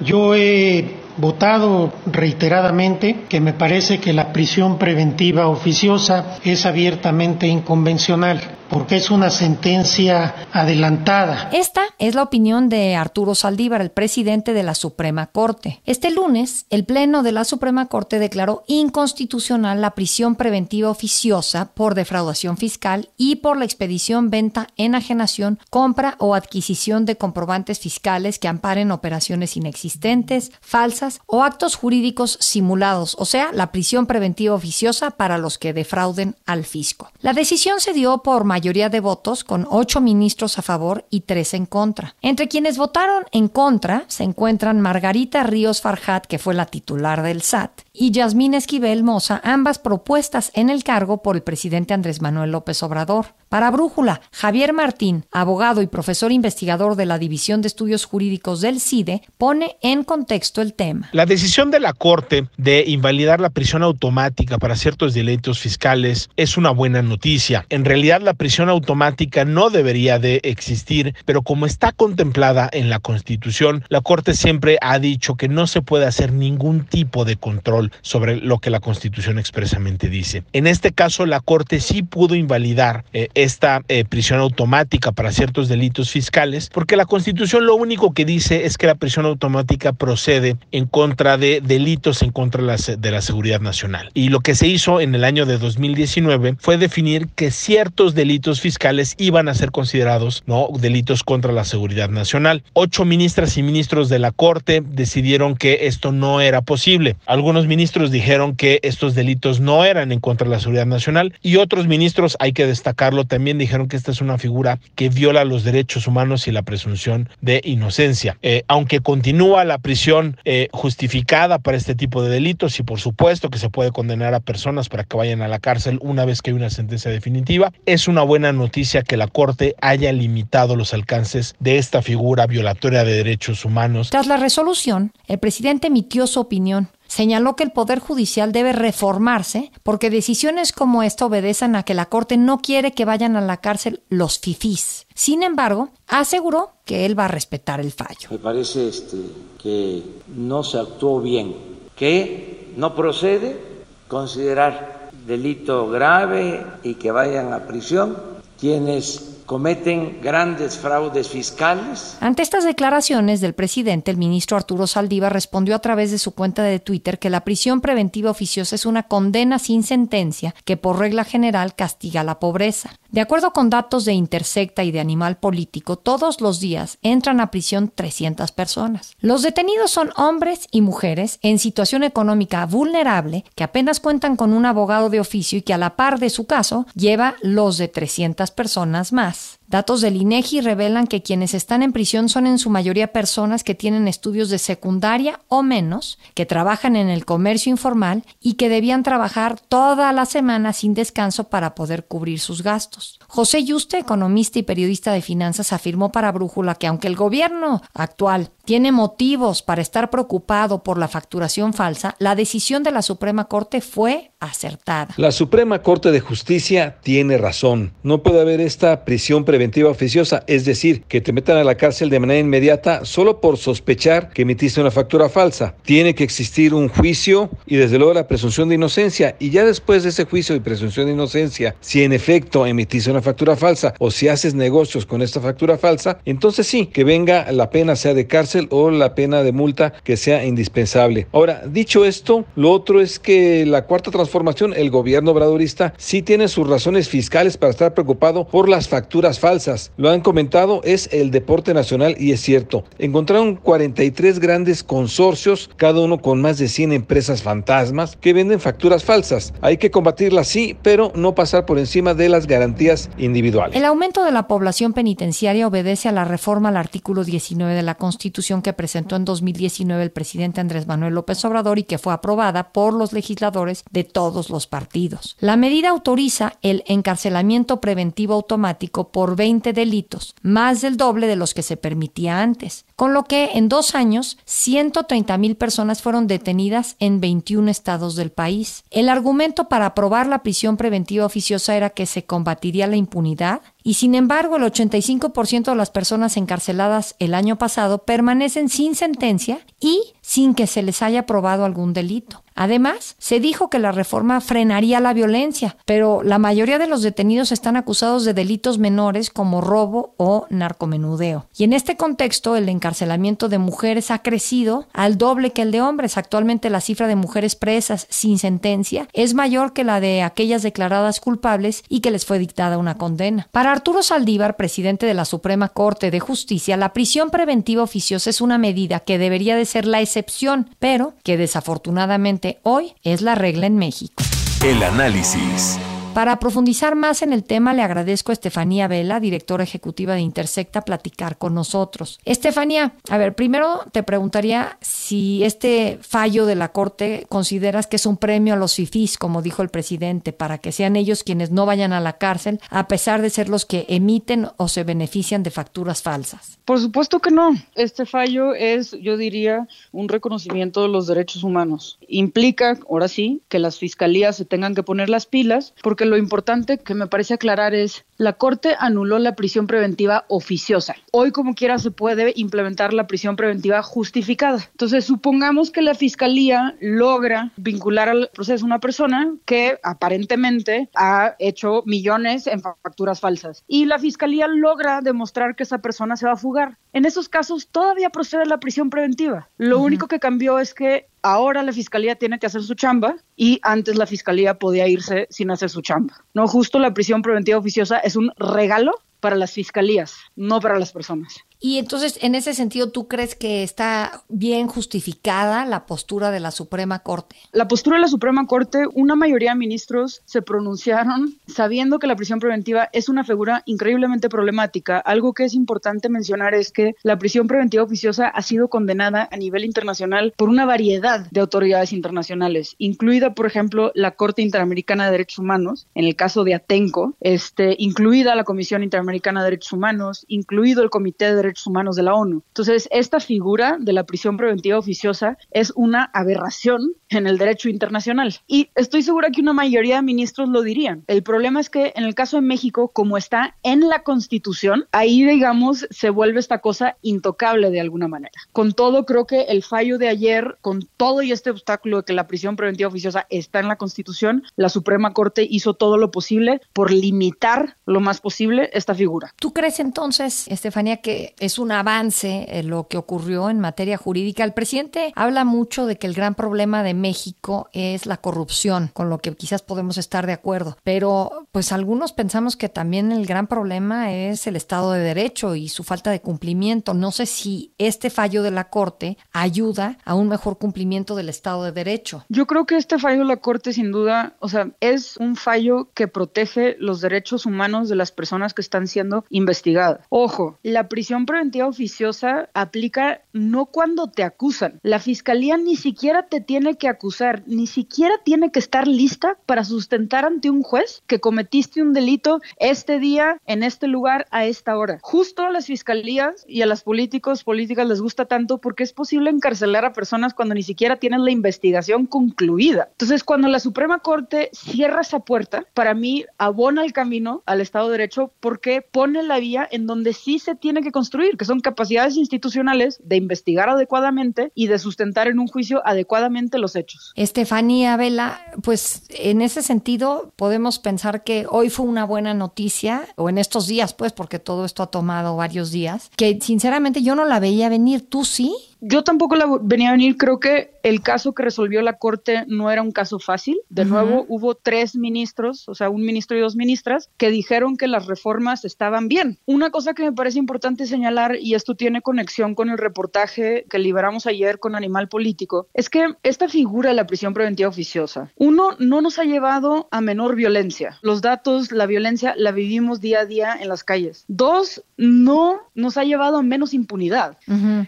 Yo 0.00 0.34
he 0.34 0.88
votado 1.18 1.92
reiteradamente 2.06 3.24
que 3.28 3.40
me 3.40 3.52
parece 3.52 3.98
que 3.98 4.12
la 4.12 4.32
prisión 4.32 4.78
preventiva 4.78 5.48
oficiosa 5.48 6.38
es 6.44 6.64
abiertamente 6.64 7.46
inconvencional 7.46 8.58
porque 8.68 8.96
es 8.96 9.10
una 9.10 9.30
sentencia 9.30 10.34
adelantada. 10.52 11.48
Esta 11.52 11.82
es 11.98 12.14
la 12.14 12.22
opinión 12.22 12.68
de 12.68 12.96
Arturo 12.96 13.34
Saldívar, 13.34 13.80
el 13.80 13.90
presidente 13.90 14.52
de 14.52 14.62
la 14.62 14.74
Suprema 14.74 15.26
Corte. 15.26 15.80
Este 15.86 16.10
lunes, 16.10 16.66
el 16.70 16.84
Pleno 16.84 17.22
de 17.22 17.32
la 17.32 17.44
Suprema 17.44 17.86
Corte 17.86 18.18
declaró 18.18 18.64
inconstitucional 18.66 19.80
la 19.80 19.92
prisión 19.92 20.36
preventiva 20.36 20.90
oficiosa 20.90 21.70
por 21.74 21.94
defraudación 21.94 22.56
fiscal 22.56 23.08
y 23.16 23.36
por 23.36 23.56
la 23.56 23.64
expedición, 23.64 24.30
venta, 24.30 24.68
enajenación, 24.76 25.58
compra 25.70 26.16
o 26.18 26.34
adquisición 26.34 27.04
de 27.06 27.16
comprobantes 27.16 27.80
fiscales 27.80 28.38
que 28.38 28.48
amparen 28.48 28.92
operaciones 28.92 29.56
inexistentes, 29.56 30.52
falsas, 30.60 31.07
o 31.26 31.42
actos 31.42 31.74
jurídicos 31.74 32.38
simulados, 32.40 33.16
o 33.18 33.24
sea, 33.24 33.50
la 33.52 33.72
prisión 33.72 34.06
preventiva 34.06 34.54
oficiosa 34.54 35.10
para 35.10 35.38
los 35.38 35.58
que 35.58 35.72
defrauden 35.72 36.36
al 36.46 36.64
fisco. 36.64 37.10
La 37.20 37.32
decisión 37.32 37.80
se 37.80 37.92
dio 37.92 38.18
por 38.18 38.44
mayoría 38.44 38.88
de 38.88 39.00
votos, 39.00 39.44
con 39.44 39.66
ocho 39.70 40.00
ministros 40.00 40.58
a 40.58 40.62
favor 40.62 41.04
y 41.10 41.20
tres 41.20 41.54
en 41.54 41.66
contra. 41.66 42.14
Entre 42.22 42.48
quienes 42.48 42.78
votaron 42.78 43.24
en 43.32 43.48
contra 43.48 44.04
se 44.08 44.24
encuentran 44.24 44.80
Margarita 44.80 45.42
Ríos 45.42 45.80
Farjat, 45.80 46.26
que 46.26 46.38
fue 46.38 46.54
la 46.54 46.66
titular 46.66 47.22
del 47.22 47.42
SAT, 47.42 47.82
y 47.98 48.12
Yasmín 48.12 48.54
Esquivel 48.54 49.02
Moza, 49.02 49.40
ambas 49.42 49.78
propuestas 49.78 50.52
en 50.54 50.70
el 50.70 50.84
cargo 50.84 51.20
por 51.22 51.34
el 51.34 51.42
presidente 51.42 51.94
Andrés 51.94 52.22
Manuel 52.22 52.52
López 52.52 52.82
Obrador. 52.82 53.34
Para 53.48 53.70
Brújula, 53.70 54.20
Javier 54.30 54.72
Martín, 54.72 55.24
abogado 55.32 55.82
y 55.82 55.86
profesor 55.86 56.30
investigador 56.32 56.96
de 56.96 57.06
la 57.06 57.18
División 57.18 57.62
de 57.62 57.68
Estudios 57.68 58.04
Jurídicos 58.04 58.60
del 58.60 58.80
CIDE, 58.80 59.22
pone 59.38 59.76
en 59.82 60.04
contexto 60.04 60.60
el 60.60 60.74
tema. 60.74 61.08
La 61.12 61.26
decisión 61.26 61.70
de 61.70 61.80
la 61.80 61.94
Corte 61.94 62.46
de 62.56 62.84
invalidar 62.86 63.40
la 63.40 63.50
prisión 63.50 63.82
automática 63.82 64.58
para 64.58 64.76
ciertos 64.76 65.14
delitos 65.14 65.58
fiscales 65.58 66.28
es 66.36 66.56
una 66.56 66.70
buena 66.70 67.02
noticia. 67.02 67.64
En 67.70 67.84
realidad 67.84 68.20
la 68.20 68.34
prisión 68.34 68.68
automática 68.68 69.44
no 69.44 69.70
debería 69.70 70.18
de 70.18 70.40
existir, 70.44 71.14
pero 71.24 71.42
como 71.42 71.66
está 71.66 71.92
contemplada 71.92 72.68
en 72.70 72.90
la 72.90 73.00
Constitución, 73.00 73.82
la 73.88 74.02
Corte 74.02 74.34
siempre 74.34 74.78
ha 74.82 74.98
dicho 74.98 75.36
que 75.36 75.48
no 75.48 75.66
se 75.66 75.80
puede 75.80 76.06
hacer 76.06 76.32
ningún 76.32 76.84
tipo 76.84 77.24
de 77.24 77.36
control 77.36 77.87
sobre 78.02 78.36
lo 78.36 78.58
que 78.58 78.70
la 78.70 78.80
Constitución 78.80 79.38
expresamente 79.38 80.08
dice. 80.08 80.42
En 80.52 80.66
este 80.66 80.92
caso, 80.92 81.26
la 81.26 81.40
Corte 81.40 81.80
sí 81.80 82.02
pudo 82.02 82.34
invalidar 82.34 83.04
eh, 83.12 83.28
esta 83.34 83.82
eh, 83.88 84.04
prisión 84.04 84.40
automática 84.40 85.12
para 85.12 85.32
ciertos 85.32 85.68
delitos 85.68 86.10
fiscales, 86.10 86.70
porque 86.72 86.96
la 86.96 87.06
Constitución 87.06 87.66
lo 87.66 87.74
único 87.74 88.12
que 88.12 88.24
dice 88.24 88.66
es 88.66 88.78
que 88.78 88.86
la 88.86 88.94
prisión 88.94 89.26
automática 89.26 89.92
procede 89.92 90.56
en 90.72 90.86
contra 90.86 91.36
de 91.36 91.60
delitos 91.60 92.22
en 92.22 92.30
contra 92.30 92.62
de 92.62 93.10
la 93.10 93.20
seguridad 93.22 93.60
nacional. 93.60 94.10
Y 94.14 94.28
lo 94.28 94.40
que 94.40 94.54
se 94.54 94.66
hizo 94.66 95.00
en 95.00 95.14
el 95.14 95.24
año 95.24 95.46
de 95.46 95.58
2019 95.58 96.56
fue 96.58 96.76
definir 96.76 97.28
que 97.34 97.50
ciertos 97.50 98.14
delitos 98.14 98.60
fiscales 98.60 99.14
iban 99.18 99.48
a 99.48 99.54
ser 99.54 99.70
considerados 99.70 100.42
no 100.46 100.68
delitos 100.78 101.22
contra 101.22 101.52
la 101.52 101.64
seguridad 101.64 102.10
nacional. 102.10 102.62
Ocho 102.72 103.04
ministras 103.04 103.56
y 103.56 103.62
ministros 103.62 104.08
de 104.08 104.18
la 104.18 104.32
Corte 104.32 104.82
decidieron 104.84 105.56
que 105.56 105.86
esto 105.86 106.12
no 106.12 106.40
era 106.40 106.62
posible. 106.62 107.16
Algunos 107.26 107.66
ministros 107.66 107.77
ministros 107.78 108.10
dijeron 108.10 108.56
que 108.56 108.80
estos 108.82 109.14
delitos 109.14 109.60
no 109.60 109.84
eran 109.84 110.10
en 110.10 110.18
contra 110.18 110.48
de 110.48 110.50
la 110.50 110.58
seguridad 110.58 110.84
nacional 110.84 111.32
y 111.42 111.58
otros 111.58 111.86
ministros, 111.86 112.36
hay 112.40 112.52
que 112.52 112.66
destacarlo, 112.66 113.24
también 113.24 113.56
dijeron 113.56 113.86
que 113.86 113.96
esta 113.96 114.10
es 114.10 114.20
una 114.20 114.36
figura 114.36 114.80
que 114.96 115.10
viola 115.10 115.44
los 115.44 115.62
derechos 115.62 116.08
humanos 116.08 116.48
y 116.48 116.50
la 116.50 116.62
presunción 116.62 117.28
de 117.40 117.60
inocencia. 117.62 118.36
Eh, 118.42 118.64
aunque 118.66 118.98
continúa 118.98 119.64
la 119.64 119.78
prisión 119.78 120.38
eh, 120.44 120.66
justificada 120.72 121.60
para 121.60 121.76
este 121.76 121.94
tipo 121.94 122.20
de 122.20 122.30
delitos 122.30 122.80
y 122.80 122.82
por 122.82 122.98
supuesto 122.98 123.48
que 123.48 123.60
se 123.60 123.70
puede 123.70 123.92
condenar 123.92 124.34
a 124.34 124.40
personas 124.40 124.88
para 124.88 125.04
que 125.04 125.16
vayan 125.16 125.40
a 125.42 125.46
la 125.46 125.60
cárcel 125.60 126.00
una 126.02 126.24
vez 126.24 126.42
que 126.42 126.50
hay 126.50 126.56
una 126.56 126.70
sentencia 126.70 127.12
definitiva, 127.12 127.72
es 127.86 128.08
una 128.08 128.22
buena 128.22 128.52
noticia 128.52 129.02
que 129.02 129.16
la 129.16 129.28
Corte 129.28 129.76
haya 129.80 130.12
limitado 130.12 130.74
los 130.74 130.94
alcances 130.94 131.54
de 131.60 131.78
esta 131.78 132.02
figura 132.02 132.48
violatoria 132.48 133.04
de 133.04 133.12
derechos 133.12 133.64
humanos. 133.64 134.10
Tras 134.10 134.26
la 134.26 134.36
resolución, 134.36 135.12
el 135.28 135.38
presidente 135.38 135.86
emitió 135.86 136.26
su 136.26 136.40
opinión 136.40 136.88
señaló 137.08 137.56
que 137.56 137.64
el 137.64 137.72
Poder 137.72 137.98
Judicial 137.98 138.52
debe 138.52 138.72
reformarse 138.72 139.72
porque 139.82 140.10
decisiones 140.10 140.72
como 140.72 141.02
esta 141.02 141.26
obedecen 141.26 141.74
a 141.74 141.82
que 141.82 141.94
la 141.94 142.06
Corte 142.06 142.36
no 142.36 142.58
quiere 142.58 142.92
que 142.92 143.04
vayan 143.04 143.36
a 143.36 143.40
la 143.40 143.56
cárcel 143.56 144.02
los 144.08 144.38
fifís. 144.38 145.06
Sin 145.14 145.42
embargo, 145.42 145.88
aseguró 146.06 146.72
que 146.84 147.04
él 147.06 147.18
va 147.18 147.24
a 147.24 147.28
respetar 147.28 147.80
el 147.80 147.90
fallo. 147.90 148.28
Me 148.30 148.38
parece 148.38 148.88
este, 148.88 149.16
que 149.60 150.02
no 150.36 150.62
se 150.62 150.78
actuó 150.78 151.20
bien, 151.20 151.56
que 151.96 152.72
no 152.76 152.94
procede 152.94 153.60
considerar 154.06 155.10
delito 155.26 155.88
grave 155.90 156.64
y 156.82 156.94
que 156.94 157.10
vayan 157.10 157.52
a 157.52 157.66
prisión 157.66 158.16
quienes 158.58 159.37
cometen 159.48 160.20
grandes 160.22 160.76
fraudes 160.76 161.30
fiscales. 161.30 162.18
Ante 162.20 162.42
estas 162.42 162.64
declaraciones 162.64 163.40
del 163.40 163.54
presidente, 163.54 164.10
el 164.10 164.18
ministro 164.18 164.58
Arturo 164.58 164.86
Saldívar 164.86 165.32
respondió 165.32 165.74
a 165.74 165.78
través 165.78 166.10
de 166.10 166.18
su 166.18 166.34
cuenta 166.34 166.62
de 166.62 166.80
Twitter 166.80 167.18
que 167.18 167.30
la 167.30 167.44
prisión 167.44 167.80
preventiva 167.80 168.30
oficiosa 168.30 168.74
es 168.76 168.84
una 168.84 169.04
condena 169.04 169.58
sin 169.58 169.84
sentencia 169.84 170.54
que 170.66 170.76
por 170.76 170.98
regla 170.98 171.24
general 171.24 171.74
castiga 171.74 172.22
la 172.24 172.38
pobreza. 172.38 172.90
De 173.10 173.22
acuerdo 173.22 173.54
con 173.54 173.70
datos 173.70 174.04
de 174.04 174.12
Intersecta 174.12 174.84
y 174.84 174.90
de 174.90 175.00
Animal 175.00 175.38
Político, 175.38 175.96
todos 175.96 176.42
los 176.42 176.60
días 176.60 176.98
entran 177.00 177.40
a 177.40 177.50
prisión 177.50 177.90
300 177.94 178.52
personas. 178.52 179.16
Los 179.18 179.40
detenidos 179.40 179.90
son 179.90 180.10
hombres 180.16 180.66
y 180.70 180.82
mujeres 180.82 181.38
en 181.40 181.58
situación 181.58 182.02
económica 182.02 182.66
vulnerable 182.66 183.46
que 183.54 183.64
apenas 183.64 183.98
cuentan 183.98 184.36
con 184.36 184.52
un 184.52 184.66
abogado 184.66 185.08
de 185.08 185.20
oficio 185.20 185.58
y 185.58 185.62
que 185.62 185.72
a 185.72 185.78
la 185.78 185.96
par 185.96 186.18
de 186.18 186.28
su 186.28 186.46
caso 186.46 186.86
lleva 186.94 187.36
los 187.40 187.78
de 187.78 187.88
300 187.88 188.50
personas 188.50 189.14
más. 189.14 189.37
Datos 189.68 190.00
del 190.00 190.16
INEGI 190.16 190.62
revelan 190.62 191.06
que 191.06 191.22
quienes 191.22 191.52
están 191.52 191.82
en 191.82 191.92
prisión 191.92 192.30
son 192.30 192.46
en 192.46 192.58
su 192.58 192.70
mayoría 192.70 193.12
personas 193.12 193.64
que 193.64 193.74
tienen 193.74 194.08
estudios 194.08 194.48
de 194.48 194.58
secundaria 194.58 195.40
o 195.48 195.62
menos, 195.62 196.18
que 196.32 196.46
trabajan 196.46 196.96
en 196.96 197.10
el 197.10 197.26
comercio 197.26 197.70
informal 197.70 198.24
y 198.40 198.54
que 198.54 198.70
debían 198.70 199.02
trabajar 199.02 199.60
toda 199.60 200.10
la 200.14 200.24
semana 200.24 200.72
sin 200.72 200.94
descanso 200.94 201.44
para 201.44 201.74
poder 201.74 202.06
cubrir 202.06 202.40
sus 202.40 202.62
gastos. 202.62 203.20
José 203.26 203.62
Yuste, 203.62 203.98
economista 203.98 204.58
y 204.58 204.62
periodista 204.62 205.12
de 205.12 205.20
finanzas, 205.20 205.74
afirmó 205.74 206.12
para 206.12 206.32
Brújula 206.32 206.74
que 206.76 206.86
aunque 206.86 207.08
el 207.08 207.16
gobierno 207.16 207.82
actual 207.92 208.50
tiene 208.64 208.90
motivos 208.90 209.62
para 209.62 209.82
estar 209.82 210.08
preocupado 210.08 210.82
por 210.82 210.96
la 210.96 211.08
facturación 211.08 211.74
falsa, 211.74 212.16
la 212.18 212.34
decisión 212.34 212.82
de 212.82 212.92
la 212.92 213.02
Suprema 213.02 213.44
Corte 213.44 213.82
fue 213.82 214.32
acertada. 214.40 215.08
La 215.16 215.32
Suprema 215.32 215.82
Corte 215.82 216.10
de 216.10 216.20
Justicia 216.20 216.96
tiene 217.02 217.38
razón. 217.38 217.92
No 218.02 218.22
puede 218.22 218.40
haber 218.40 218.60
esta 218.60 219.04
prisión 219.04 219.44
preventiva 219.44 219.90
oficiosa, 219.90 220.44
es 220.46 220.64
decir, 220.64 221.02
que 221.02 221.20
te 221.20 221.32
metan 221.32 221.56
a 221.56 221.64
la 221.64 221.76
cárcel 221.76 222.10
de 222.10 222.20
manera 222.20 222.40
inmediata 222.40 223.04
solo 223.04 223.40
por 223.40 223.58
sospechar 223.58 224.30
que 224.30 224.42
emitiste 224.42 224.80
una 224.80 224.90
factura 224.90 225.28
falsa. 225.28 225.74
Tiene 225.82 226.14
que 226.14 226.24
existir 226.24 226.74
un 226.74 226.88
juicio 226.88 227.50
y 227.66 227.76
desde 227.76 227.98
luego 227.98 228.14
la 228.14 228.28
presunción 228.28 228.68
de 228.68 228.76
inocencia. 228.76 229.36
Y 229.38 229.50
ya 229.50 229.64
después 229.64 230.02
de 230.02 230.10
ese 230.10 230.24
juicio 230.24 230.54
y 230.54 230.60
presunción 230.60 231.06
de 231.06 231.12
inocencia, 231.12 231.74
si 231.80 232.04
en 232.04 232.12
efecto 232.12 232.66
emitiste 232.66 233.10
una 233.10 233.22
factura 233.22 233.56
falsa 233.56 233.94
o 233.98 234.10
si 234.10 234.28
haces 234.28 234.54
negocios 234.54 235.06
con 235.06 235.22
esta 235.22 235.40
factura 235.40 235.78
falsa, 235.78 236.20
entonces 236.24 236.66
sí, 236.66 236.86
que 236.86 237.04
venga 237.04 237.50
la 237.52 237.70
pena 237.70 237.96
sea 237.96 238.14
de 238.14 238.26
cárcel 238.26 238.68
o 238.70 238.90
la 238.90 239.14
pena 239.14 239.42
de 239.42 239.52
multa 239.52 239.92
que 240.04 240.16
sea 240.16 240.44
indispensable. 240.44 241.26
Ahora, 241.32 241.62
dicho 241.66 242.04
esto, 242.04 242.44
lo 242.54 242.70
otro 242.70 243.00
es 243.00 243.18
que 243.18 243.66
la 243.66 243.84
cuarta 243.84 244.10
transformación, 244.10 244.27
el 244.76 244.90
gobierno 244.90 245.32
obradorista, 245.32 245.94
sí 245.96 246.22
tiene 246.22 246.48
sus 246.48 246.68
razones 246.68 247.08
fiscales 247.08 247.56
para 247.56 247.70
estar 247.70 247.94
preocupado 247.94 248.46
por 248.46 248.68
las 248.68 248.88
facturas 248.88 249.38
falsas. 249.38 249.92
Lo 249.96 250.10
han 250.10 250.20
comentado, 250.20 250.80
es 250.84 251.08
el 251.12 251.30
deporte 251.30 251.74
nacional 251.74 252.14
y 252.18 252.32
es 252.32 252.40
cierto. 252.40 252.84
Encontraron 252.98 253.56
43 253.56 254.38
grandes 254.38 254.82
consorcios, 254.82 255.70
cada 255.76 256.00
uno 256.00 256.18
con 256.18 256.40
más 256.40 256.58
de 256.58 256.68
100 256.68 256.92
empresas 256.92 257.42
fantasmas 257.42 258.16
que 258.16 258.32
venden 258.32 258.60
facturas 258.60 259.04
falsas. 259.04 259.52
Hay 259.60 259.76
que 259.76 259.90
combatirlas 259.90 260.48
sí, 260.48 260.76
pero 260.82 261.12
no 261.14 261.34
pasar 261.34 261.66
por 261.66 261.78
encima 261.78 262.14
de 262.14 262.28
las 262.28 262.46
garantías 262.46 263.10
individuales. 263.18 263.76
El 263.76 263.84
aumento 263.84 264.24
de 264.24 264.32
la 264.32 264.46
población 264.46 264.92
penitenciaria 264.92 265.66
obedece 265.66 266.08
a 266.08 266.12
la 266.12 266.24
reforma 266.24 266.68
al 266.68 266.76
artículo 266.76 267.24
19 267.24 267.74
de 267.74 267.82
la 267.82 267.96
Constitución 267.96 268.62
que 268.62 268.72
presentó 268.72 269.16
en 269.16 269.24
2019 269.24 270.02
el 270.02 270.10
presidente 270.10 270.60
Andrés 270.60 270.86
Manuel 270.86 271.14
López 271.14 271.44
Obrador 271.44 271.78
y 271.78 271.84
que 271.84 271.98
fue 271.98 272.12
aprobada 272.12 272.72
por 272.72 272.94
los 272.94 273.12
legisladores 273.12 273.84
de 273.90 274.04
todos 274.18 274.50
los 274.50 274.66
partidos. 274.66 275.36
La 275.38 275.56
medida 275.56 275.90
autoriza 275.90 276.54
el 276.62 276.82
encarcelamiento 276.88 277.80
preventivo 277.80 278.34
automático 278.34 279.12
por 279.12 279.36
20 279.36 279.72
delitos, 279.72 280.34
más 280.42 280.80
del 280.80 280.96
doble 280.96 281.28
de 281.28 281.36
los 281.36 281.54
que 281.54 281.62
se 281.62 281.76
permitía 281.76 282.40
antes, 282.40 282.84
con 282.96 283.14
lo 283.14 283.22
que 283.22 283.50
en 283.54 283.68
dos 283.68 283.94
años 283.94 284.36
130 284.44 285.38
mil 285.38 285.54
personas 285.54 286.02
fueron 286.02 286.26
detenidas 286.26 286.96
en 286.98 287.20
21 287.20 287.70
estados 287.70 288.16
del 288.16 288.32
país. 288.32 288.82
El 288.90 289.08
argumento 289.08 289.68
para 289.68 289.86
aprobar 289.86 290.26
la 290.26 290.42
prisión 290.42 290.76
preventiva 290.76 291.24
oficiosa 291.24 291.76
era 291.76 291.90
que 291.90 292.04
se 292.04 292.24
combatiría 292.24 292.88
la 292.88 292.96
impunidad 292.96 293.60
y 293.84 293.94
sin 293.94 294.16
embargo 294.16 294.56
el 294.56 294.64
85% 294.64 295.62
de 295.70 295.76
las 295.76 295.90
personas 295.90 296.36
encarceladas 296.36 297.14
el 297.20 297.34
año 297.34 297.56
pasado 297.56 297.98
permanecen 297.98 298.68
sin 298.68 298.96
sentencia 298.96 299.60
y 299.78 300.14
sin 300.22 300.54
que 300.54 300.66
se 300.66 300.82
les 300.82 301.02
haya 301.02 301.24
probado 301.24 301.64
algún 301.64 301.92
delito. 301.92 302.42
Además, 302.60 303.14
se 303.18 303.38
dijo 303.38 303.70
que 303.70 303.78
la 303.78 303.92
reforma 303.92 304.40
frenaría 304.40 304.98
la 304.98 305.12
violencia, 305.12 305.76
pero 305.84 306.24
la 306.24 306.40
mayoría 306.40 306.80
de 306.80 306.88
los 306.88 307.02
detenidos 307.02 307.52
están 307.52 307.76
acusados 307.76 308.24
de 308.24 308.34
delitos 308.34 308.78
menores 308.78 309.30
como 309.30 309.60
robo 309.60 310.14
o 310.16 310.44
narcomenudeo. 310.50 311.46
Y 311.56 311.62
en 311.62 311.72
este 311.72 311.96
contexto, 311.96 312.56
el 312.56 312.68
encarcelamiento 312.68 313.48
de 313.48 313.58
mujeres 313.58 314.10
ha 314.10 314.22
crecido 314.22 314.88
al 314.92 315.18
doble 315.18 315.52
que 315.52 315.62
el 315.62 315.70
de 315.70 315.82
hombres. 315.82 316.18
Actualmente 316.18 316.68
la 316.68 316.80
cifra 316.80 317.06
de 317.06 317.14
mujeres 317.14 317.54
presas 317.54 318.08
sin 318.10 318.40
sentencia 318.40 319.06
es 319.12 319.34
mayor 319.34 319.72
que 319.72 319.84
la 319.84 320.00
de 320.00 320.22
aquellas 320.22 320.64
declaradas 320.64 321.20
culpables 321.20 321.84
y 321.88 322.00
que 322.00 322.10
les 322.10 322.26
fue 322.26 322.40
dictada 322.40 322.76
una 322.76 322.96
condena. 322.96 323.46
Para 323.52 323.70
Arturo 323.70 324.02
Saldívar, 324.02 324.56
presidente 324.56 325.06
de 325.06 325.14
la 325.14 325.26
Suprema 325.26 325.68
Corte 325.68 326.10
de 326.10 326.18
Justicia, 326.18 326.76
la 326.76 326.92
prisión 326.92 327.30
preventiva 327.30 327.84
oficiosa 327.84 328.30
es 328.30 328.40
una 328.40 328.58
medida 328.58 328.98
que 328.98 329.16
debería 329.16 329.54
de 329.54 329.64
ser 329.64 329.86
la 329.86 330.00
excepción, 330.00 330.70
pero 330.80 331.14
que 331.22 331.36
desafortunadamente 331.36 332.47
hoy 332.62 332.94
es 333.02 333.22
la 333.22 333.34
regla 333.34 333.66
en 333.66 333.76
México. 333.76 334.22
El 334.64 334.82
análisis. 334.82 335.78
Para 336.18 336.40
profundizar 336.40 336.96
más 336.96 337.22
en 337.22 337.32
el 337.32 337.44
tema, 337.44 337.74
le 337.74 337.82
agradezco 337.82 338.32
a 338.32 338.34
Estefanía 338.34 338.88
Vela, 338.88 339.20
directora 339.20 339.62
ejecutiva 339.62 340.14
de 340.14 340.20
Intersecta, 340.20 340.80
platicar 340.82 341.38
con 341.38 341.54
nosotros. 341.54 342.18
Estefanía, 342.24 342.94
a 343.08 343.18
ver, 343.18 343.36
primero 343.36 343.84
te 343.92 344.02
preguntaría 344.02 344.78
si 344.80 345.44
este 345.44 346.00
fallo 346.02 346.44
de 346.44 346.56
la 346.56 346.72
Corte 346.72 347.24
consideras 347.28 347.86
que 347.86 347.94
es 347.94 348.04
un 348.04 348.16
premio 348.16 348.54
a 348.54 348.56
los 348.56 348.74
FIFIs, 348.74 349.16
como 349.16 349.42
dijo 349.42 349.62
el 349.62 349.68
presidente, 349.68 350.32
para 350.32 350.58
que 350.58 350.72
sean 350.72 350.96
ellos 350.96 351.22
quienes 351.22 351.52
no 351.52 351.66
vayan 351.66 351.92
a 351.92 352.00
la 352.00 352.18
cárcel, 352.18 352.58
a 352.68 352.88
pesar 352.88 353.22
de 353.22 353.30
ser 353.30 353.48
los 353.48 353.64
que 353.64 353.86
emiten 353.88 354.48
o 354.56 354.66
se 354.66 354.82
benefician 354.82 355.44
de 355.44 355.52
facturas 355.52 356.02
falsas. 356.02 356.58
Por 356.64 356.80
supuesto 356.80 357.20
que 357.20 357.30
no. 357.30 357.54
Este 357.76 358.06
fallo 358.06 358.54
es, 358.54 358.90
yo 359.00 359.16
diría, 359.16 359.68
un 359.92 360.08
reconocimiento 360.08 360.82
de 360.82 360.88
los 360.88 361.06
derechos 361.06 361.44
humanos. 361.44 361.96
Implica, 362.08 362.76
ahora 362.90 363.06
sí, 363.06 363.40
que 363.48 363.60
las 363.60 363.78
fiscalías 363.78 364.34
se 364.34 364.44
tengan 364.44 364.74
que 364.74 364.82
poner 364.82 365.08
las 365.10 365.24
pilas, 365.24 365.74
porque 365.80 366.07
lo 366.08 366.16
importante 366.16 366.78
que 366.78 366.94
me 366.94 367.06
parece 367.06 367.34
aclarar 367.34 367.74
es, 367.74 368.04
la 368.16 368.32
Corte 368.32 368.74
anuló 368.78 369.18
la 369.18 369.36
prisión 369.36 369.66
preventiva 369.66 370.24
oficiosa. 370.28 370.96
Hoy, 371.12 371.30
como 371.30 371.54
quiera, 371.54 371.78
se 371.78 371.90
puede 371.90 372.32
implementar 372.34 372.92
la 372.92 373.06
prisión 373.06 373.36
preventiva 373.36 373.82
justificada. 373.82 374.58
Entonces, 374.72 375.04
supongamos 375.04 375.70
que 375.70 375.82
la 375.82 375.94
Fiscalía 375.94 376.74
logra 376.80 377.52
vincular 377.56 378.08
al 378.08 378.30
proceso 378.34 378.64
a 378.64 378.66
una 378.66 378.80
persona 378.80 379.34
que 379.44 379.78
aparentemente 379.82 380.88
ha 380.94 381.36
hecho 381.38 381.82
millones 381.86 382.46
en 382.46 382.60
facturas 382.60 383.20
falsas 383.20 383.64
y 383.68 383.84
la 383.84 383.98
Fiscalía 383.98 384.48
logra 384.48 385.00
demostrar 385.00 385.54
que 385.54 385.62
esa 385.62 385.78
persona 385.78 386.16
se 386.16 386.26
va 386.26 386.32
a 386.32 386.36
fugar. 386.36 386.78
En 386.92 387.04
esos 387.04 387.28
casos 387.28 387.68
todavía 387.68 388.10
procede 388.10 388.46
la 388.46 388.60
prisión 388.60 388.90
preventiva. 388.90 389.48
Lo 389.58 389.78
único 389.78 390.08
que 390.08 390.18
cambió 390.18 390.58
es 390.58 390.74
que 390.74 391.06
ahora 391.32 391.62
la 391.62 391.72
fiscalía 391.72 392.16
tiene 392.16 392.38
que 392.38 392.46
hacer 392.46 392.62
su 392.62 392.74
chamba 392.74 393.16
y 393.36 393.60
antes 393.62 393.96
la 393.96 394.06
fiscalía 394.06 394.58
podía 394.58 394.88
irse 394.88 395.26
sin 395.30 395.50
hacer 395.50 395.70
su 395.70 395.82
chamba. 395.82 396.24
No, 396.34 396.46
justo 396.46 396.78
la 396.78 396.94
prisión 396.94 397.22
preventiva 397.22 397.58
oficiosa 397.58 397.98
es 397.98 398.16
un 398.16 398.32
regalo 398.36 398.92
para 399.20 399.36
las 399.36 399.52
fiscalías, 399.52 400.16
no 400.36 400.60
para 400.60 400.78
las 400.78 400.92
personas. 400.92 401.44
Y 401.60 401.78
entonces, 401.78 402.18
en 402.22 402.36
ese 402.36 402.54
sentido, 402.54 402.90
¿tú 402.90 403.08
crees 403.08 403.34
que 403.34 403.64
está 403.64 404.22
bien 404.28 404.68
justificada 404.68 405.64
la 405.66 405.86
postura 405.86 406.30
de 406.30 406.38
la 406.38 406.52
Suprema 406.52 407.00
Corte? 407.00 407.34
La 407.52 407.66
postura 407.66 407.96
de 407.96 408.02
la 408.02 408.08
Suprema 408.08 408.46
Corte, 408.46 408.84
una 408.94 409.16
mayoría 409.16 409.50
de 409.50 409.56
ministros 409.56 410.22
se 410.24 410.40
pronunciaron 410.40 411.34
sabiendo 411.48 411.98
que 411.98 412.06
la 412.06 412.14
prisión 412.14 412.38
preventiva 412.38 412.88
es 412.92 413.08
una 413.08 413.24
figura 413.24 413.62
increíblemente 413.66 414.28
problemática. 414.28 414.98
Algo 414.98 415.34
que 415.34 415.44
es 415.44 415.54
importante 415.54 416.08
mencionar 416.08 416.54
es 416.54 416.70
que 416.70 416.94
la 417.02 417.18
prisión 417.18 417.48
preventiva 417.48 417.82
oficiosa 417.82 418.28
ha 418.28 418.42
sido 418.42 418.68
condenada 418.68 419.28
a 419.32 419.36
nivel 419.36 419.64
internacional 419.64 420.32
por 420.36 420.48
una 420.48 420.64
variedad 420.64 421.26
de 421.30 421.40
autoridades 421.40 421.92
internacionales, 421.92 422.76
incluida, 422.78 423.34
por 423.34 423.46
ejemplo, 423.46 423.90
la 423.94 424.12
Corte 424.12 424.42
Interamericana 424.42 425.06
de 425.06 425.12
Derechos 425.12 425.40
Humanos, 425.40 425.88
en 425.96 426.04
el 426.04 426.14
caso 426.14 426.44
de 426.44 426.54
Atenco, 426.54 427.16
este, 427.20 427.74
incluida 427.78 428.36
la 428.36 428.44
Comisión 428.44 428.84
Interamericana 428.84 429.40
de 429.40 429.50
Derechos 429.50 429.72
Humanos, 429.72 430.24
incluido 430.28 430.84
el 430.84 430.90
Comité 430.90 431.24
de 431.24 431.34
Derechos 431.34 431.47
Humanos 431.66 431.96
de 431.96 432.02
la 432.02 432.14
ONU. 432.14 432.42
Entonces, 432.48 432.88
esta 432.90 433.20
figura 433.20 433.76
de 433.78 433.92
la 433.92 434.04
prisión 434.04 434.36
preventiva 434.36 434.78
oficiosa 434.78 435.38
es 435.50 435.72
una 435.74 436.04
aberración 436.14 436.92
en 437.08 437.26
el 437.26 437.38
derecho 437.38 437.68
internacional. 437.68 438.36
Y 438.46 438.70
estoy 438.74 439.02
segura 439.02 439.30
que 439.30 439.40
una 439.40 439.52
mayoría 439.52 439.96
de 439.96 440.02
ministros 440.02 440.48
lo 440.48 440.62
dirían. 440.62 441.04
El 441.06 441.22
problema 441.22 441.60
es 441.60 441.70
que 441.70 441.92
en 441.96 442.04
el 442.04 442.14
caso 442.14 442.36
de 442.36 442.42
México, 442.42 442.88
como 442.88 443.16
está 443.16 443.56
en 443.62 443.88
la 443.88 444.02
Constitución, 444.02 444.86
ahí, 444.92 445.24
digamos, 445.24 445.86
se 445.90 446.10
vuelve 446.10 446.40
esta 446.40 446.58
cosa 446.58 446.96
intocable 447.02 447.70
de 447.70 447.80
alguna 447.80 448.08
manera. 448.08 448.32
Con 448.52 448.72
todo, 448.72 449.06
creo 449.06 449.26
que 449.26 449.42
el 449.42 449.62
fallo 449.62 449.98
de 449.98 450.08
ayer, 450.08 450.58
con 450.60 450.88
todo 450.96 451.22
y 451.22 451.32
este 451.32 451.50
obstáculo 451.50 451.98
de 451.98 452.04
que 452.04 452.12
la 452.12 452.26
prisión 452.26 452.56
preventiva 452.56 452.88
oficiosa 452.88 453.26
está 453.30 453.60
en 453.60 453.68
la 453.68 453.76
Constitución, 453.76 454.44
la 454.56 454.68
Suprema 454.68 455.12
Corte 455.12 455.46
hizo 455.48 455.74
todo 455.74 455.98
lo 455.98 456.10
posible 456.10 456.60
por 456.72 456.90
limitar 456.90 457.76
lo 457.86 458.00
más 458.00 458.20
posible 458.20 458.70
esta 458.72 458.94
figura. 458.94 459.34
¿Tú 459.36 459.52
crees 459.52 459.80
entonces, 459.80 460.48
Estefanía, 460.48 460.98
que 460.98 461.34
es 461.40 461.58
un 461.58 461.72
avance 461.72 462.46
eh, 462.48 462.62
lo 462.62 462.88
que 462.88 462.96
ocurrió 462.96 463.50
en 463.50 463.60
materia 463.60 463.96
jurídica. 463.96 464.44
El 464.44 464.52
presidente 464.52 465.12
habla 465.14 465.44
mucho 465.44 465.86
de 465.86 465.96
que 465.96 466.06
el 466.06 466.14
gran 466.14 466.34
problema 466.34 466.82
de 466.82 466.94
México 466.94 467.68
es 467.72 468.06
la 468.06 468.16
corrupción, 468.16 468.90
con 468.92 469.10
lo 469.10 469.18
que 469.18 469.34
quizás 469.34 469.62
podemos 469.62 469.98
estar 469.98 470.26
de 470.26 470.32
acuerdo, 470.32 470.76
pero 470.84 471.46
pues 471.52 471.72
algunos 471.72 472.12
pensamos 472.12 472.56
que 472.56 472.68
también 472.68 473.12
el 473.12 473.26
gran 473.26 473.46
problema 473.46 474.12
es 474.12 474.46
el 474.46 474.56
Estado 474.56 474.92
de 474.92 475.00
Derecho 475.00 475.54
y 475.54 475.68
su 475.68 475.84
falta 475.84 476.10
de 476.10 476.20
cumplimiento. 476.20 476.94
No 476.94 477.10
sé 477.10 477.26
si 477.26 477.72
este 477.78 478.10
fallo 478.10 478.42
de 478.42 478.50
la 478.50 478.70
Corte 478.70 479.18
ayuda 479.32 479.98
a 480.04 480.14
un 480.14 480.28
mejor 480.28 480.58
cumplimiento 480.58 481.14
del 481.14 481.28
Estado 481.28 481.64
de 481.64 481.72
Derecho. 481.72 482.24
Yo 482.28 482.46
creo 482.46 482.66
que 482.66 482.76
este 482.76 482.98
fallo 482.98 483.20
de 483.20 483.24
la 483.24 483.38
Corte 483.38 483.72
sin 483.72 483.92
duda, 483.92 484.36
o 484.40 484.48
sea, 484.48 484.70
es 484.80 485.16
un 485.16 485.36
fallo 485.36 485.88
que 485.94 486.08
protege 486.08 486.76
los 486.78 487.00
derechos 487.00 487.46
humanos 487.46 487.88
de 487.88 487.96
las 487.96 488.12
personas 488.12 488.54
que 488.54 488.62
están 488.62 488.86
siendo 488.86 489.24
investigadas. 489.30 490.00
Ojo, 490.08 490.58
la 490.62 490.88
prisión 490.88 491.26
preventiva 491.28 491.66
oficiosa 491.66 492.48
aplica 492.54 493.20
no 493.34 493.66
cuando 493.66 494.10
te 494.10 494.22
acusan. 494.22 494.80
La 494.82 494.98
fiscalía 494.98 495.58
ni 495.58 495.76
siquiera 495.76 496.22
te 496.22 496.40
tiene 496.40 496.76
que 496.76 496.88
acusar, 496.88 497.42
ni 497.46 497.66
siquiera 497.66 498.14
tiene 498.24 498.50
que 498.50 498.58
estar 498.58 498.88
lista 498.88 499.36
para 499.44 499.62
sustentar 499.62 500.24
ante 500.24 500.48
un 500.48 500.62
juez 500.62 501.02
que 501.06 501.20
cometiste 501.20 501.82
un 501.82 501.92
delito 501.92 502.40
este 502.58 502.98
día, 502.98 503.36
en 503.44 503.62
este 503.62 503.88
lugar, 503.88 504.26
a 504.30 504.46
esta 504.46 504.78
hora. 504.78 504.98
Justo 505.02 505.42
a 505.42 505.50
las 505.50 505.66
fiscalías 505.66 506.46
y 506.48 506.62
a 506.62 506.66
los 506.66 506.82
políticos, 506.82 507.44
políticas 507.44 507.86
les 507.86 508.00
gusta 508.00 508.24
tanto 508.24 508.56
porque 508.56 508.82
es 508.82 508.94
posible 508.94 509.28
encarcelar 509.28 509.84
a 509.84 509.92
personas 509.92 510.32
cuando 510.32 510.54
ni 510.54 510.62
siquiera 510.62 510.96
tienen 510.96 511.26
la 511.26 511.30
investigación 511.30 512.06
concluida. 512.06 512.88
Entonces, 512.92 513.22
cuando 513.22 513.48
la 513.48 513.60
Suprema 513.60 513.98
Corte 513.98 514.48
cierra 514.52 515.02
esa 515.02 515.20
puerta, 515.20 515.66
para 515.74 515.92
mí 515.92 516.24
abona 516.38 516.82
el 516.84 516.94
camino 516.94 517.42
al 517.44 517.60
Estado 517.60 517.86
de 517.86 517.98
Derecho 517.98 518.32
porque 518.40 518.80
pone 518.80 519.22
la 519.22 519.38
vía 519.38 519.68
en 519.70 519.86
donde 519.86 520.14
sí 520.14 520.38
se 520.38 520.54
tiene 520.54 520.80
que 520.80 520.90
construir, 520.90 521.17
que 521.38 521.44
son 521.44 521.60
capacidades 521.60 522.16
institucionales 522.16 523.00
de 523.02 523.16
investigar 523.16 523.68
adecuadamente 523.68 524.52
y 524.54 524.66
de 524.66 524.78
sustentar 524.78 525.28
en 525.28 525.38
un 525.38 525.48
juicio 525.48 525.82
adecuadamente 525.84 526.58
los 526.58 526.76
hechos. 526.76 527.12
Estefanía 527.16 527.96
Vela, 527.96 528.40
pues 528.62 529.04
en 529.10 529.42
ese 529.42 529.62
sentido 529.62 530.32
podemos 530.36 530.78
pensar 530.78 531.24
que 531.24 531.46
hoy 531.48 531.70
fue 531.70 531.86
una 531.86 532.04
buena 532.04 532.34
noticia, 532.34 533.06
o 533.16 533.28
en 533.28 533.38
estos 533.38 533.66
días, 533.66 533.94
pues, 533.94 534.12
porque 534.12 534.38
todo 534.38 534.64
esto 534.64 534.82
ha 534.82 534.90
tomado 534.90 535.36
varios 535.36 535.70
días, 535.70 536.10
que 536.16 536.38
sinceramente 536.40 537.02
yo 537.02 537.14
no 537.14 537.24
la 537.24 537.40
veía 537.40 537.68
venir, 537.68 538.08
¿tú 538.08 538.24
sí? 538.24 538.54
Yo 538.80 539.02
tampoco 539.04 539.36
la 539.36 539.46
venía 539.60 539.88
a 539.88 539.92
venir, 539.92 540.16
creo 540.16 540.38
que 540.40 540.70
el 540.82 541.02
caso 541.02 541.34
que 541.34 541.42
resolvió 541.42 541.82
la 541.82 541.98
Corte 541.98 542.44
no 542.46 542.70
era 542.70 542.82
un 542.82 542.92
caso 542.92 543.18
fácil. 543.18 543.60
De 543.68 543.84
nuevo, 543.84 544.24
hubo 544.28 544.54
tres 544.54 544.96
ministros, 544.96 545.68
o 545.68 545.74
sea, 545.74 545.90
un 545.90 546.04
ministro 546.04 546.36
y 546.36 546.40
dos 546.40 546.56
ministras, 546.56 547.10
que 547.16 547.30
dijeron 547.30 547.76
que 547.76 547.88
las 547.88 548.06
reformas 548.06 548.64
estaban 548.64 549.08
bien. 549.08 549.38
Una 549.46 549.70
cosa 549.70 549.94
que 549.94 550.04
me 550.04 550.12
parece 550.12 550.38
importante 550.38 550.86
señalar, 550.86 551.36
y 551.40 551.54
esto 551.54 551.74
tiene 551.74 552.02
conexión 552.02 552.54
con 552.54 552.70
el 552.70 552.78
reportaje 552.78 553.66
que 553.68 553.78
liberamos 553.78 554.26
ayer 554.26 554.58
con 554.58 554.74
Animal 554.74 555.08
Político, 555.08 555.66
es 555.74 555.90
que 555.90 556.14
esta 556.22 556.48
figura 556.48 556.90
de 556.90 556.96
la 556.96 557.06
prisión 557.06 557.34
preventiva 557.34 557.68
oficiosa, 557.68 558.30
uno, 558.36 558.76
no 558.78 559.00
nos 559.00 559.18
ha 559.18 559.24
llevado 559.24 559.88
a 559.90 560.00
menor 560.00 560.36
violencia. 560.36 560.98
Los 561.02 561.20
datos, 561.20 561.72
la 561.72 561.86
violencia 561.86 562.34
la 562.36 562.52
vivimos 562.52 563.00
día 563.00 563.20
a 563.20 563.26
día 563.26 563.56
en 563.60 563.68
las 563.68 563.84
calles. 563.84 564.24
Dos, 564.28 564.84
no 564.96 565.60
nos 565.74 565.96
ha 565.96 566.04
llevado 566.04 566.38
a 566.38 566.42
menos 566.42 566.74
impunidad. 566.74 567.38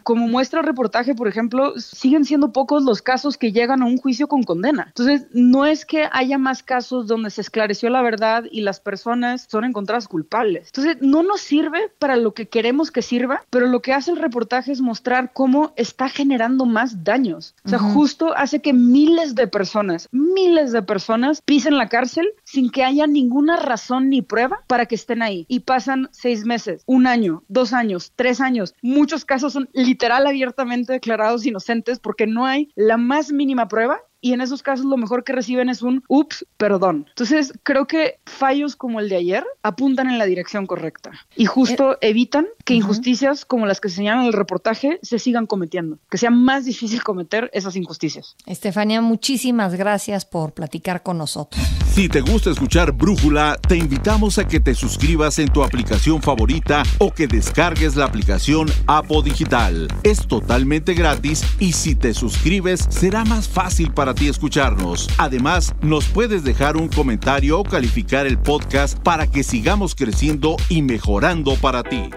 Como 0.03 0.29
muestra 0.29 0.61
el 0.61 0.67
reportaje, 0.67 0.80
por 1.17 1.29
ejemplo, 1.29 1.75
siguen 1.77 2.25
siendo 2.25 2.53
pocos 2.53 2.85
los 2.85 3.03
casos 3.03 3.37
que 3.37 3.53
llegan 3.53 3.83
a 3.83 3.87
un 3.87 3.99
juicio 3.99 4.29
con 4.29 4.43
condena. 4.43 4.85
Entonces, 4.89 5.27
no 5.33 5.67
es 5.67 5.85
que 5.85 6.09
haya 6.13 6.39
más 6.39 6.63
casos 6.63 7.07
donde 7.07 7.31
se 7.31 7.41
esclareció 7.41 7.91
la 7.91 8.03
verdad 8.03 8.45
y 8.51 8.63
las 8.63 8.81
personas 8.81 9.47
son 9.49 9.65
encontradas 9.65 10.09
culpables. 10.09 10.69
Entonces, 10.69 10.99
no 11.01 11.23
nos 11.23 11.41
sirve 11.41 11.91
para 11.99 12.17
lo 12.17 12.33
que 12.33 12.49
queremos 12.49 12.91
que 12.91 13.03
sirva, 13.03 13.43
pero 13.51 13.67
lo 13.67 13.81
que 13.83 13.93
hace 13.93 14.13
el 14.13 14.19
reportaje 14.19 14.73
es 14.73 14.81
mostrar 14.81 15.33
cómo 15.33 15.73
está 15.77 16.09
generando 16.09 16.65
más 16.67 17.05
daños. 17.05 17.55
O 17.65 17.69
sea, 17.69 17.79
justo 17.79 18.37
hace 18.37 18.61
que 18.61 18.73
miles 18.73 19.35
de 19.35 19.47
personas, 19.47 20.09
miles 20.13 20.73
de 20.73 20.83
personas 20.83 21.43
pisen 21.45 21.77
la 21.77 21.89
cárcel 21.89 22.29
sin 22.45 22.71
que 22.71 22.85
haya 22.85 23.07
ninguna 23.07 23.57
razón 23.57 24.09
ni 24.09 24.23
prueba 24.23 24.63
para 24.67 24.87
que 24.87 24.95
estén 24.95 25.23
ahí. 25.23 25.45
Y 25.49 25.61
pasan 25.61 26.09
seis 26.13 26.45
meses, 26.45 26.83
un 26.87 27.07
año, 27.07 27.43
dos 27.49 27.73
años, 27.73 28.13
tres 28.17 28.41
años. 28.41 28.75
Muchos 28.83 29.25
casos 29.25 29.53
son 29.53 29.69
literal 29.73 30.27
abiertamente 30.27 30.70
declarados 30.79 31.47
inocentes 31.47 31.99
porque 31.99 32.27
no 32.27 32.47
hay 32.47 32.71
la 32.75 32.97
más 32.97 33.33
mínima 33.33 33.69
prueba 33.69 34.01
y 34.21 34.33
en 34.33 34.41
esos 34.41 34.63
casos 34.63 34.87
lo 34.87 34.97
mejor 34.97 35.25
que 35.25 35.33
reciben 35.33 35.69
es 35.69 35.83
un 35.83 36.03
ups, 36.09 36.47
perdón. 36.57 37.07
Entonces, 37.09 37.53
creo 37.63 37.87
que 37.87 38.19
fallos 38.27 38.77
como 38.77 39.01
el 39.01 39.09
de 39.09 39.17
ayer 39.17 39.45
apuntan 39.63 40.09
en 40.09 40.19
la 40.19 40.27
dirección 40.27 40.67
correcta 40.67 41.13
y 41.37 41.47
justo 41.47 41.95
eh, 41.95 42.11
evitan 42.11 42.47
que 42.65 42.75
injusticias 42.75 43.45
como 43.45 43.67
las 43.67 43.81
que 43.81 43.89
se 43.89 43.97
señalan 43.97 44.23
en 44.23 44.27
el 44.29 44.33
reportaje 44.33 44.99
se 45.03 45.19
sigan 45.19 45.47
cometiendo, 45.47 45.99
que 46.11 46.19
sea 46.19 46.31
más 46.31 46.65
difícil 46.65 47.03
cometer 47.03 47.51
esas 47.53 47.77
injusticias. 47.77 48.37
Estefanía, 48.47 49.01
muchísimas 49.01 49.75
gracias 49.75 50.25
por 50.25 50.53
platicar 50.53 51.03
con 51.03 51.19
nosotros. 51.19 51.63
Si 51.93 52.09
te 52.09 52.21
gusta 52.21 52.51
escuchar 52.51 52.93
Brújula, 52.93 53.59
te 53.67 53.77
invitamos 53.77 54.39
a 54.39 54.47
que 54.47 54.61
te 54.61 54.75
suscribas 54.75 55.39
en 55.39 55.49
tu 55.49 55.63
aplicación 55.63 56.23
favorita 56.23 56.83
o 56.99 57.13
que 57.13 57.27
descargues 57.27 57.97
la 57.97 58.05
aplicación 58.05 58.69
Apo 58.87 59.23
Digital. 59.23 59.89
Es 60.03 60.27
totalmente 60.27 60.95
gratis 60.95 61.45
y 61.59 61.73
si 61.73 61.95
te 61.95 62.15
suscribes 62.15 62.87
será 62.89 63.25
más 63.25 63.49
fácil 63.49 63.93
para 63.93 64.10
ti 64.15 64.29
escucharnos. 64.29 65.09
Además, 65.19 65.75
nos 65.83 66.07
puedes 66.07 66.45
dejar 66.45 66.77
un 66.77 66.89
comentario 66.89 67.59
o 67.59 67.65
calificar 67.65 68.27
el 68.27 68.39
podcast 68.39 68.99
para 68.99 69.27
que 69.27 69.43
sigamos 69.43 69.95
creciendo 69.95 70.57
y 70.69 70.83
mejorando 70.83 71.55
para 71.57 71.83
ti. 71.83 72.11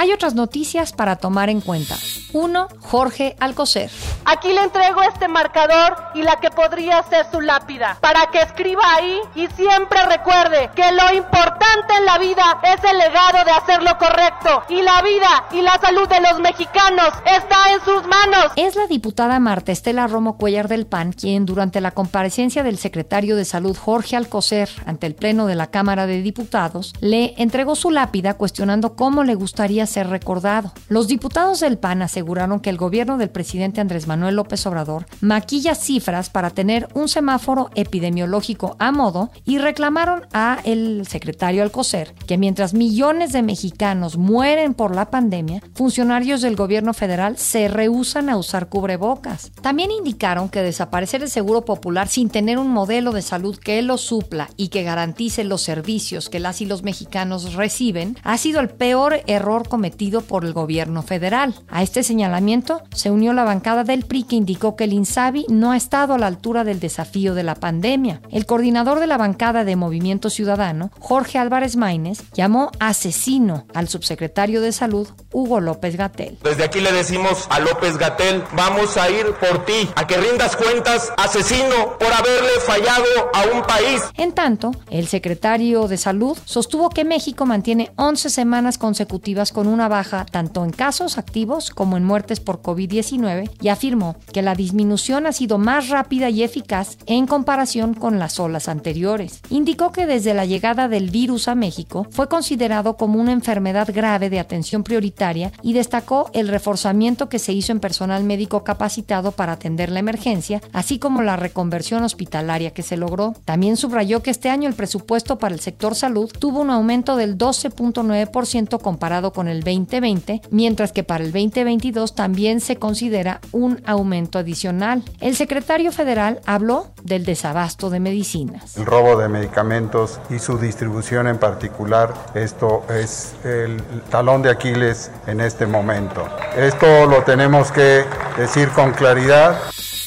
Hay 0.00 0.12
otras 0.12 0.34
noticias 0.34 0.94
para 0.94 1.16
tomar 1.16 1.50
en 1.50 1.60
cuenta. 1.60 1.94
1. 2.32 2.68
Jorge 2.80 3.36
Alcocer. 3.38 3.90
Aquí 4.24 4.48
le 4.48 4.62
entrego 4.62 5.02
este 5.02 5.28
marcador 5.28 5.94
y 6.14 6.22
la 6.22 6.36
que 6.36 6.48
podría 6.50 7.02
ser 7.02 7.26
su 7.30 7.42
lápida, 7.42 7.98
para 8.00 8.30
que 8.30 8.40
escriba 8.40 8.80
ahí 8.96 9.20
y 9.34 9.46
siempre 9.48 9.98
recuerde 10.06 10.70
que 10.74 10.90
lo 10.92 11.14
importante 11.14 11.92
en 11.98 12.06
la 12.06 12.16
vida 12.16 12.60
es 12.62 12.90
el 12.90 12.96
legado 12.96 13.44
de 13.44 13.50
hacer 13.50 13.82
lo 13.82 13.98
correcto 13.98 14.62
y 14.70 14.80
la 14.80 15.02
vida 15.02 15.44
y 15.52 15.60
la 15.60 15.78
salud 15.78 16.08
de 16.08 16.20
los 16.22 16.40
mexicanos 16.40 17.10
está 17.26 17.74
en 17.74 17.84
sus 17.84 18.06
manos. 18.06 18.52
Es 18.56 18.76
la 18.76 18.86
diputada 18.86 19.38
Marta 19.38 19.70
Estela 19.70 20.06
Romo 20.06 20.38
Cuellar 20.38 20.68
del 20.68 20.86
PAN 20.86 21.12
quien 21.12 21.44
durante 21.44 21.82
la 21.82 21.90
comparecencia 21.90 22.62
del 22.62 22.78
secretario 22.78 23.36
de 23.36 23.44
Salud 23.44 23.76
Jorge 23.76 24.16
Alcocer 24.16 24.70
ante 24.86 25.06
el 25.06 25.14
Pleno 25.14 25.46
de 25.46 25.56
la 25.56 25.70
Cámara 25.70 26.06
de 26.06 26.22
Diputados 26.22 26.94
le 27.00 27.34
entregó 27.36 27.76
su 27.76 27.90
lápida 27.90 28.34
cuestionando 28.34 28.96
cómo 28.96 29.24
le 29.24 29.34
gustaría 29.34 29.86
ser 29.90 30.08
recordado. 30.08 30.72
Los 30.88 31.08
diputados 31.08 31.60
del 31.60 31.78
PAN 31.78 32.02
aseguraron 32.02 32.60
que 32.60 32.70
el 32.70 32.78
gobierno 32.78 33.18
del 33.18 33.28
presidente 33.28 33.80
Andrés 33.80 34.06
Manuel 34.06 34.36
López 34.36 34.64
Obrador 34.66 35.06
maquilla 35.20 35.74
cifras 35.74 36.30
para 36.30 36.50
tener 36.50 36.88
un 36.94 37.08
semáforo 37.08 37.70
epidemiológico 37.74 38.76
a 38.78 38.92
modo 38.92 39.30
y 39.44 39.58
reclamaron 39.58 40.26
a 40.32 40.60
el 40.64 41.06
secretario 41.06 41.62
Alcocer 41.62 42.14
que 42.26 42.38
mientras 42.38 42.74
millones 42.74 43.32
de 43.32 43.42
mexicanos 43.42 44.16
mueren 44.16 44.74
por 44.74 44.94
la 44.94 45.10
pandemia, 45.10 45.62
funcionarios 45.74 46.40
del 46.40 46.56
gobierno 46.56 46.94
federal 46.94 47.36
se 47.36 47.68
rehusan 47.68 48.30
a 48.30 48.36
usar 48.36 48.68
cubrebocas. 48.68 49.50
También 49.60 49.90
indicaron 49.90 50.48
que 50.48 50.62
desaparecer 50.62 51.22
el 51.22 51.30
seguro 51.30 51.64
popular 51.64 52.08
sin 52.08 52.30
tener 52.30 52.58
un 52.58 52.68
modelo 52.68 53.12
de 53.12 53.22
salud 53.22 53.58
que 53.58 53.82
lo 53.82 53.98
supla 53.98 54.48
y 54.56 54.68
que 54.68 54.82
garantice 54.82 55.44
los 55.44 55.62
servicios 55.62 56.28
que 56.28 56.40
las 56.40 56.60
y 56.60 56.66
los 56.66 56.82
mexicanos 56.82 57.54
reciben 57.54 58.16
ha 58.22 58.38
sido 58.38 58.60
el 58.60 58.68
peor 58.68 59.20
error 59.26 59.68
cometido 59.68 59.79
por 60.26 60.44
el 60.44 60.52
gobierno 60.52 61.02
federal. 61.02 61.54
A 61.68 61.82
este 61.82 62.02
señalamiento 62.02 62.82
se 62.94 63.10
unió 63.10 63.32
la 63.32 63.44
bancada 63.44 63.84
del 63.84 64.04
PRI 64.04 64.24
que 64.24 64.36
indicó 64.36 64.76
que 64.76 64.84
el 64.84 64.92
INSABI 64.92 65.46
no 65.48 65.72
ha 65.72 65.76
estado 65.76 66.14
a 66.14 66.18
la 66.18 66.26
altura 66.26 66.64
del 66.64 66.80
desafío 66.80 67.34
de 67.34 67.42
la 67.42 67.54
pandemia. 67.54 68.20
El 68.30 68.46
coordinador 68.46 69.00
de 69.00 69.06
la 69.06 69.18
bancada 69.18 69.64
de 69.64 69.76
Movimiento 69.76 70.30
Ciudadano, 70.30 70.90
Jorge 70.98 71.38
Álvarez 71.38 71.76
Maínez, 71.76 72.22
llamó 72.32 72.70
asesino 72.78 73.64
al 73.74 73.88
subsecretario 73.88 74.60
de 74.60 74.72
Salud, 74.72 75.08
Hugo 75.32 75.60
López 75.60 75.96
Gatel. 75.96 76.38
Desde 76.42 76.64
aquí 76.64 76.80
le 76.80 76.92
decimos 76.92 77.46
a 77.50 77.60
López 77.60 77.98
Gatel, 77.98 78.42
vamos 78.54 78.96
a 78.96 79.10
ir 79.10 79.26
por 79.40 79.64
ti, 79.64 79.88
a 79.96 80.06
que 80.06 80.16
rindas 80.16 80.56
cuentas, 80.56 81.12
asesino, 81.16 81.98
por 81.98 82.12
haberle 82.12 82.50
fallado 82.66 83.04
a 83.34 83.56
un 83.56 83.62
país. 83.62 84.02
En 84.16 84.32
tanto, 84.32 84.72
el 84.90 85.08
secretario 85.08 85.88
de 85.88 85.96
Salud 85.96 86.36
sostuvo 86.44 86.90
que 86.90 87.04
México 87.04 87.46
mantiene 87.46 87.92
11 87.96 88.30
semanas 88.30 88.78
consecutivas 88.78 89.52
con 89.52 89.59
una 89.66 89.88
baja 89.88 90.26
tanto 90.26 90.64
en 90.64 90.70
casos 90.70 91.18
activos 91.18 91.70
como 91.70 91.96
en 91.96 92.04
muertes 92.04 92.40
por 92.40 92.62
COVID-19 92.62 93.50
y 93.60 93.68
afirmó 93.68 94.16
que 94.32 94.42
la 94.42 94.54
disminución 94.54 95.26
ha 95.26 95.32
sido 95.32 95.58
más 95.58 95.88
rápida 95.88 96.30
y 96.30 96.42
eficaz 96.42 96.96
en 97.06 97.26
comparación 97.26 97.94
con 97.94 98.18
las 98.18 98.38
olas 98.38 98.68
anteriores. 98.68 99.40
Indicó 99.50 99.92
que 99.92 100.06
desde 100.06 100.34
la 100.34 100.44
llegada 100.44 100.88
del 100.88 101.10
virus 101.10 101.48
a 101.48 101.54
México 101.54 102.06
fue 102.10 102.28
considerado 102.28 102.96
como 102.96 103.20
una 103.20 103.32
enfermedad 103.32 103.88
grave 103.92 104.30
de 104.30 104.40
atención 104.40 104.84
prioritaria 104.84 105.52
y 105.62 105.72
destacó 105.72 106.30
el 106.32 106.48
reforzamiento 106.48 107.28
que 107.28 107.38
se 107.38 107.52
hizo 107.52 107.72
en 107.72 107.80
personal 107.80 108.24
médico 108.24 108.64
capacitado 108.64 109.32
para 109.32 109.52
atender 109.52 109.90
la 109.90 110.00
emergencia, 110.00 110.60
así 110.72 110.98
como 110.98 111.22
la 111.22 111.36
reconversión 111.36 112.02
hospitalaria 112.02 112.72
que 112.72 112.82
se 112.82 112.96
logró. 112.96 113.34
También 113.44 113.76
subrayó 113.76 114.22
que 114.22 114.30
este 114.30 114.48
año 114.48 114.68
el 114.68 114.74
presupuesto 114.74 115.38
para 115.38 115.54
el 115.54 115.60
sector 115.60 115.94
salud 115.94 116.30
tuvo 116.38 116.60
un 116.60 116.70
aumento 116.70 117.16
del 117.16 117.36
12.9% 117.36 118.80
comparado 118.80 119.32
con 119.32 119.48
el 119.48 119.49
2020, 119.58 120.42
mientras 120.52 120.92
que 120.92 121.02
para 121.02 121.24
el 121.24 121.32
2022 121.32 122.14
también 122.14 122.60
se 122.60 122.76
considera 122.76 123.40
un 123.50 123.82
aumento 123.84 124.38
adicional. 124.38 125.02
El 125.20 125.34
secretario 125.34 125.90
federal 125.90 126.40
habló 126.46 126.92
del 127.02 127.24
desabasto 127.24 127.90
de 127.90 127.98
medicinas. 127.98 128.76
El 128.76 128.86
robo 128.86 129.16
de 129.16 129.28
medicamentos 129.28 130.20
y 130.30 130.38
su 130.38 130.58
distribución 130.58 131.26
en 131.26 131.38
particular, 131.38 132.14
esto 132.34 132.84
es 132.88 133.34
el 133.44 133.82
talón 134.10 134.42
de 134.42 134.50
Aquiles 134.50 135.10
en 135.26 135.40
este 135.40 135.66
momento. 135.66 136.24
Esto 136.56 137.06
lo 137.06 137.22
tenemos 137.24 137.72
que 137.72 138.04
decir 138.38 138.68
con 138.68 138.92
claridad. 138.92 139.58